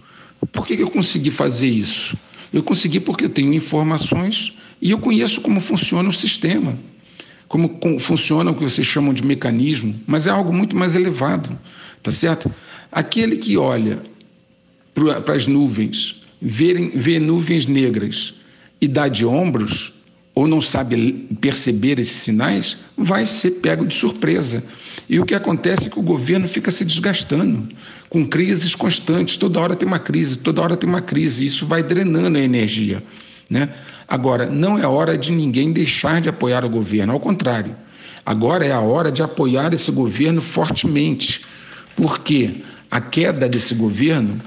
Por 0.50 0.66
que, 0.66 0.76
que 0.76 0.82
eu 0.82 0.90
consegui 0.90 1.30
fazer 1.30 1.68
isso? 1.68 2.16
Eu 2.52 2.62
consegui 2.62 2.98
porque 2.98 3.24
eu 3.24 3.30
tenho 3.30 3.52
informações 3.52 4.52
e 4.80 4.90
eu 4.90 4.98
conheço 4.98 5.40
como 5.40 5.60
funciona 5.60 6.08
o 6.08 6.12
sistema, 6.12 6.76
como, 7.48 7.98
funciona 7.98 8.50
o 8.50 8.54
que 8.54 8.62
vocês 8.62 8.86
chamam 8.86 9.12
de 9.12 9.24
mecanismo, 9.24 9.94
mas 10.06 10.26
é 10.26 10.30
algo 10.30 10.52
muito 10.52 10.74
mais 10.76 10.94
elevado, 10.94 11.56
tá 12.02 12.10
certo? 12.10 12.52
Aquele 12.90 13.36
que 13.36 13.56
olha 13.56 14.00
para 15.24 15.34
as 15.34 15.46
nuvens, 15.46 16.22
vê, 16.40 16.90
vê 16.94 17.18
nuvens 17.18 17.66
negras 17.66 18.34
e 18.80 18.88
dá 18.88 19.08
de 19.08 19.24
ombros, 19.24 19.92
ou 20.34 20.48
não 20.48 20.60
sabe 20.60 21.28
perceber 21.40 21.98
esses 21.98 22.16
sinais, 22.16 22.76
vai 22.96 23.24
ser 23.24 23.52
pego 23.52 23.86
de 23.86 23.94
surpresa. 23.94 24.64
E 25.08 25.20
o 25.20 25.24
que 25.24 25.34
acontece 25.34 25.86
é 25.86 25.90
que 25.90 25.98
o 25.98 26.02
governo 26.02 26.48
fica 26.48 26.70
se 26.70 26.84
desgastando, 26.84 27.68
com 28.08 28.26
crises 28.26 28.74
constantes, 28.74 29.36
toda 29.36 29.60
hora 29.60 29.76
tem 29.76 29.86
uma 29.86 29.98
crise, 29.98 30.38
toda 30.38 30.60
hora 30.60 30.76
tem 30.76 30.88
uma 30.88 31.00
crise, 31.00 31.44
isso 31.44 31.66
vai 31.66 31.82
drenando 31.82 32.36
a 32.36 32.40
energia. 32.40 33.02
Né? 33.48 33.68
Agora, 34.08 34.46
não 34.46 34.78
é 34.78 34.86
hora 34.86 35.16
de 35.16 35.32
ninguém 35.32 35.72
deixar 35.72 36.20
de 36.20 36.28
apoiar 36.28 36.64
o 36.64 36.70
governo, 36.70 37.12
ao 37.12 37.20
contrário. 37.20 37.76
Agora 38.24 38.64
é 38.64 38.72
a 38.72 38.80
hora 38.80 39.12
de 39.12 39.22
apoiar 39.22 39.72
esse 39.74 39.90
governo 39.90 40.40
fortemente, 40.40 41.44
porque 41.94 42.62
a 42.90 43.00
queda 43.00 43.48
desse 43.48 43.74
governo 43.74 44.40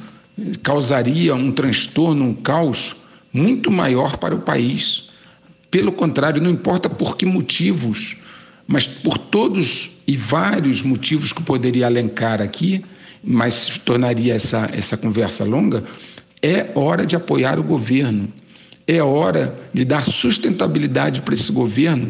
causaria 0.63 1.36
um 1.36 1.51
transtorno, 1.51 2.25
um 2.25 2.33
caos 2.33 2.95
muito 3.31 3.71
maior 3.71 4.17
para 4.17 4.33
o 4.33 4.39
país. 4.39 5.10
Pelo 5.69 5.91
contrário, 5.91 6.41
não 6.41 6.49
importa 6.49 6.89
por 6.89 7.17
que 7.17 7.25
motivos, 7.25 8.17
mas 8.65 8.88
por 8.88 9.17
todos 9.17 9.97
e 10.07 10.15
vários 10.15 10.81
motivos 10.81 11.31
que 11.31 11.41
eu 11.41 11.45
poderia 11.45 11.88
elencar 11.88 12.41
aqui, 12.41 12.83
mas 13.23 13.79
tornaria 13.86 14.33
essa, 14.33 14.69
essa 14.73 14.97
conversa 14.97 15.43
longa, 15.43 15.83
é 16.41 16.71
hora 16.75 17.05
de 17.05 17.15
apoiar 17.15 17.60
o 17.60 17.63
governo 17.63 18.31
é 18.88 19.04
hora 19.04 19.60
de 19.73 19.84
dar 19.84 20.02
sustentabilidade 20.02 21.21
para 21.21 21.34
esse 21.34 21.52
governo, 21.52 22.10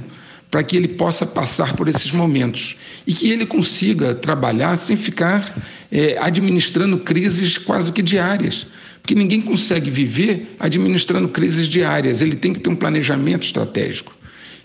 para 0.50 0.64
que 0.64 0.78
ele 0.78 0.88
possa 0.88 1.26
passar 1.26 1.76
por 1.76 1.88
esses 1.88 2.12
momentos 2.12 2.78
e 3.06 3.14
que 3.14 3.30
ele 3.32 3.46
consiga 3.46 4.14
trabalhar 4.14 4.78
sem 4.78 4.96
ficar 4.96 5.62
é, 5.92 6.18
administrando 6.20 7.00
crises 7.00 7.58
quase 7.58 7.92
que 7.92 8.02
diárias. 8.02 8.68
Porque 9.02 9.16
ninguém 9.16 9.42
consegue 9.42 9.90
viver 9.90 10.56
administrando 10.60 11.28
crises 11.30 11.68
diárias. 11.68 12.22
Ele 12.22 12.36
tem 12.36 12.54
que 12.54 12.60
ter 12.60 12.70
um 12.70 12.76
planejamento 12.76 13.44
estratégico. 13.44 14.16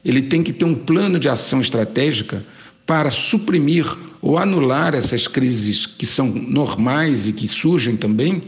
Ele 0.04 0.22
tem 0.22 0.42
que 0.42 0.52
ter 0.52 0.64
um 0.64 0.74
plano 0.74 1.18
de 1.18 1.28
ação 1.28 1.60
estratégica 1.60 2.44
para 2.84 3.08
suprimir 3.08 3.86
ou 4.20 4.36
anular 4.36 4.94
essas 4.94 5.26
crises 5.26 5.86
que 5.86 6.04
são 6.04 6.26
normais 6.26 7.26
e 7.26 7.32
que 7.32 7.48
surgem 7.48 7.96
também 7.96 8.42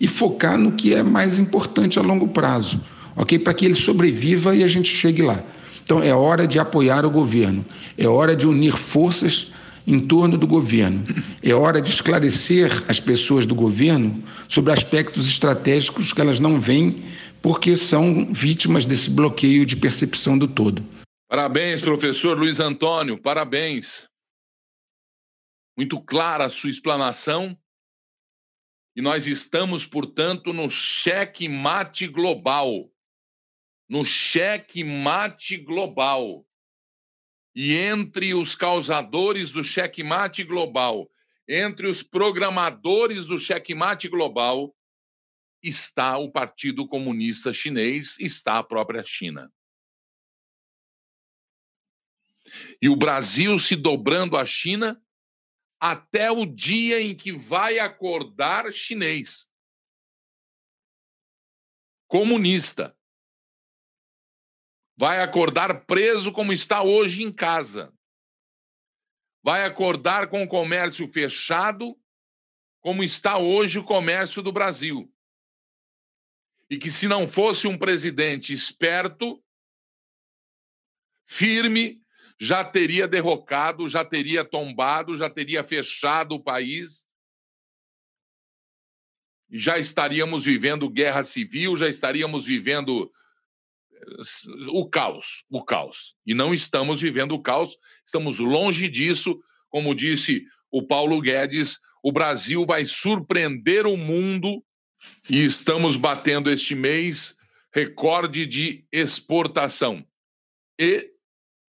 e 0.00 0.06
focar 0.06 0.58
no 0.58 0.72
que 0.72 0.92
é 0.94 1.02
mais 1.02 1.38
importante 1.38 1.98
a 1.98 2.02
longo 2.02 2.28
prazo 2.28 2.80
ok? 3.16 3.38
Para 3.38 3.54
que 3.54 3.64
ele 3.64 3.74
sobreviva 3.74 4.54
e 4.54 4.62
a 4.62 4.68
gente 4.68 4.88
chegue 4.88 5.22
lá. 5.22 5.42
Então 5.82 6.02
é 6.02 6.14
hora 6.14 6.46
de 6.46 6.58
apoiar 6.58 7.04
o 7.06 7.10
governo, 7.10 7.64
é 7.96 8.06
hora 8.06 8.36
de 8.36 8.46
unir 8.46 8.76
forças 8.76 9.52
em 9.86 10.00
torno 10.00 10.36
do 10.36 10.46
governo, 10.46 11.04
é 11.42 11.54
hora 11.54 11.80
de 11.80 11.90
esclarecer 11.90 12.84
as 12.88 12.98
pessoas 12.98 13.46
do 13.46 13.54
governo 13.54 14.22
sobre 14.48 14.72
aspectos 14.72 15.28
estratégicos 15.28 16.12
que 16.12 16.20
elas 16.20 16.40
não 16.40 16.60
veem 16.60 17.04
porque 17.40 17.76
são 17.76 18.32
vítimas 18.34 18.84
desse 18.84 19.08
bloqueio 19.08 19.64
de 19.64 19.76
percepção 19.76 20.36
do 20.36 20.48
todo. 20.48 20.84
Parabéns, 21.28 21.80
professor 21.80 22.36
Luiz 22.36 22.58
Antônio, 22.58 23.16
parabéns. 23.16 24.08
Muito 25.76 26.00
clara 26.00 26.46
a 26.46 26.48
sua 26.48 26.70
explanação. 26.70 27.56
E 28.96 29.02
nós 29.02 29.28
estamos, 29.28 29.86
portanto, 29.86 30.52
no 30.52 30.68
cheque 30.70 31.48
mate 31.48 32.08
global 32.08 32.90
no 33.88 34.04
cheque 34.04 34.82
mate 34.82 35.56
global. 35.56 36.46
E 37.54 37.74
entre 37.74 38.34
os 38.34 38.54
causadores 38.54 39.52
do 39.52 39.64
cheque 39.64 40.02
mate 40.02 40.44
global, 40.44 41.10
entre 41.48 41.86
os 41.86 42.02
programadores 42.02 43.26
do 43.26 43.38
cheque 43.38 43.74
mate 43.74 44.08
global, 44.08 44.76
está 45.62 46.18
o 46.18 46.30
Partido 46.30 46.86
Comunista 46.86 47.52
Chinês, 47.52 48.18
está 48.20 48.58
a 48.58 48.64
própria 48.64 49.02
China. 49.02 49.50
E 52.80 52.88
o 52.88 52.96
Brasil 52.96 53.58
se 53.58 53.74
dobrando 53.74 54.36
à 54.36 54.44
China 54.44 55.00
até 55.80 56.30
o 56.30 56.46
dia 56.46 57.00
em 57.00 57.14
que 57.14 57.32
vai 57.32 57.78
acordar 57.78 58.72
chinês. 58.72 59.52
Comunista 62.06 62.95
vai 64.96 65.20
acordar 65.20 65.84
preso 65.84 66.32
como 66.32 66.52
está 66.52 66.82
hoje 66.82 67.22
em 67.22 67.32
casa. 67.32 67.92
Vai 69.42 69.64
acordar 69.64 70.28
com 70.28 70.42
o 70.42 70.48
comércio 70.48 71.06
fechado, 71.06 71.96
como 72.80 73.04
está 73.04 73.36
hoje 73.38 73.78
o 73.78 73.84
comércio 73.84 74.42
do 74.42 74.50
Brasil. 74.50 75.12
E 76.68 76.78
que 76.78 76.90
se 76.90 77.06
não 77.06 77.28
fosse 77.28 77.68
um 77.68 77.78
presidente 77.78 78.52
esperto, 78.52 79.42
firme, 81.24 82.00
já 82.40 82.64
teria 82.64 83.06
derrocado, 83.06 83.88
já 83.88 84.04
teria 84.04 84.44
tombado, 84.44 85.16
já 85.16 85.30
teria 85.30 85.62
fechado 85.62 86.34
o 86.34 86.42
país. 86.42 87.06
Já 89.48 89.78
estaríamos 89.78 90.44
vivendo 90.44 90.90
guerra 90.90 91.22
civil, 91.22 91.76
já 91.76 91.88
estaríamos 91.88 92.46
vivendo 92.46 93.12
o 94.68 94.88
caos, 94.88 95.44
o 95.50 95.64
caos. 95.64 96.14
E 96.26 96.34
não 96.34 96.52
estamos 96.52 97.00
vivendo 97.00 97.32
o 97.32 97.42
caos, 97.42 97.76
estamos 98.04 98.38
longe 98.38 98.88
disso, 98.88 99.40
como 99.68 99.94
disse 99.94 100.44
o 100.70 100.82
Paulo 100.82 101.20
Guedes, 101.20 101.80
o 102.02 102.12
Brasil 102.12 102.64
vai 102.64 102.84
surpreender 102.84 103.86
o 103.86 103.96
mundo 103.96 104.62
e 105.28 105.44
estamos 105.44 105.96
batendo 105.96 106.50
este 106.50 106.74
mês 106.74 107.36
recorde 107.72 108.46
de 108.46 108.86
exportação 108.92 110.06
e 110.78 111.10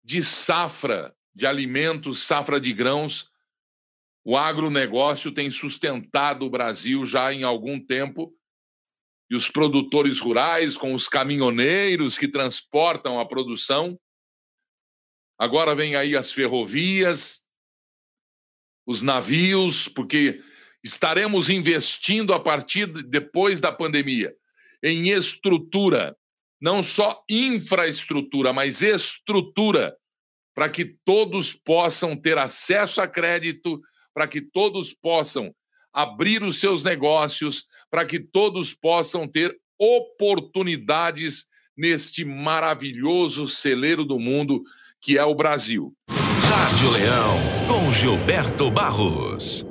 de 0.04 0.24
safra 0.24 1.16
de 1.34 1.46
alimentos, 1.46 2.24
safra 2.24 2.60
de 2.60 2.74
grãos. 2.74 3.30
O 4.24 4.38
agronegócio 4.38 5.32
tem 5.32 5.50
sustentado 5.50 6.46
o 6.46 6.50
Brasil 6.50 7.06
já 7.06 7.34
em 7.34 7.44
algum 7.44 7.80
tempo 7.80 8.34
e 9.30 9.36
os 9.36 9.50
produtores 9.50 10.20
rurais, 10.20 10.76
com 10.76 10.94
os 10.94 11.08
caminhoneiros 11.08 12.18
que 12.18 12.28
transportam 12.28 13.20
a 13.20 13.26
produção. 13.28 14.00
Agora 15.38 15.76
vem 15.76 15.96
aí 15.96 16.16
as 16.16 16.32
ferrovias, 16.32 17.48
os 18.86 19.04
navios, 19.04 19.88
porque 19.88 20.42
estaremos 20.84 21.50
investindo 21.50 22.34
a 22.34 22.40
partir 22.40 22.92
de 22.92 23.04
depois 23.04 23.62
da 23.62 23.72
pandemia 23.72 24.36
em 24.84 25.10
estrutura, 25.10 26.18
não 26.60 26.82
só 26.82 27.24
infraestrutura, 27.30 28.52
mas 28.52 28.82
estrutura, 28.82 29.96
para 30.56 30.70
que 30.70 30.98
todos 31.06 31.54
possam 31.54 32.16
ter 32.16 32.38
acesso 32.38 33.02
a 33.02 33.08
crédito, 33.08 33.80
para 34.14 34.28
que 34.28 34.42
todos 34.42 34.94
possam 34.94 35.54
abrir 35.94 36.44
os 36.44 36.60
seus 36.60 36.84
negócios, 36.84 37.66
para 37.90 38.06
que 38.06 38.20
todos 38.20 38.74
possam 38.74 39.28
ter 39.28 39.56
oportunidades 39.78 41.48
neste 41.78 42.26
maravilhoso 42.26 43.48
celeiro 43.48 44.04
do 44.04 44.20
mundo 44.20 44.62
que 45.02 45.18
é 45.18 45.24
o 45.24 45.34
Brasil. 45.34 45.94
Rádio 46.10 46.92
Leão, 46.92 47.38
com 47.68 47.92
Gilberto 47.92 48.70
Barros. 48.70 49.69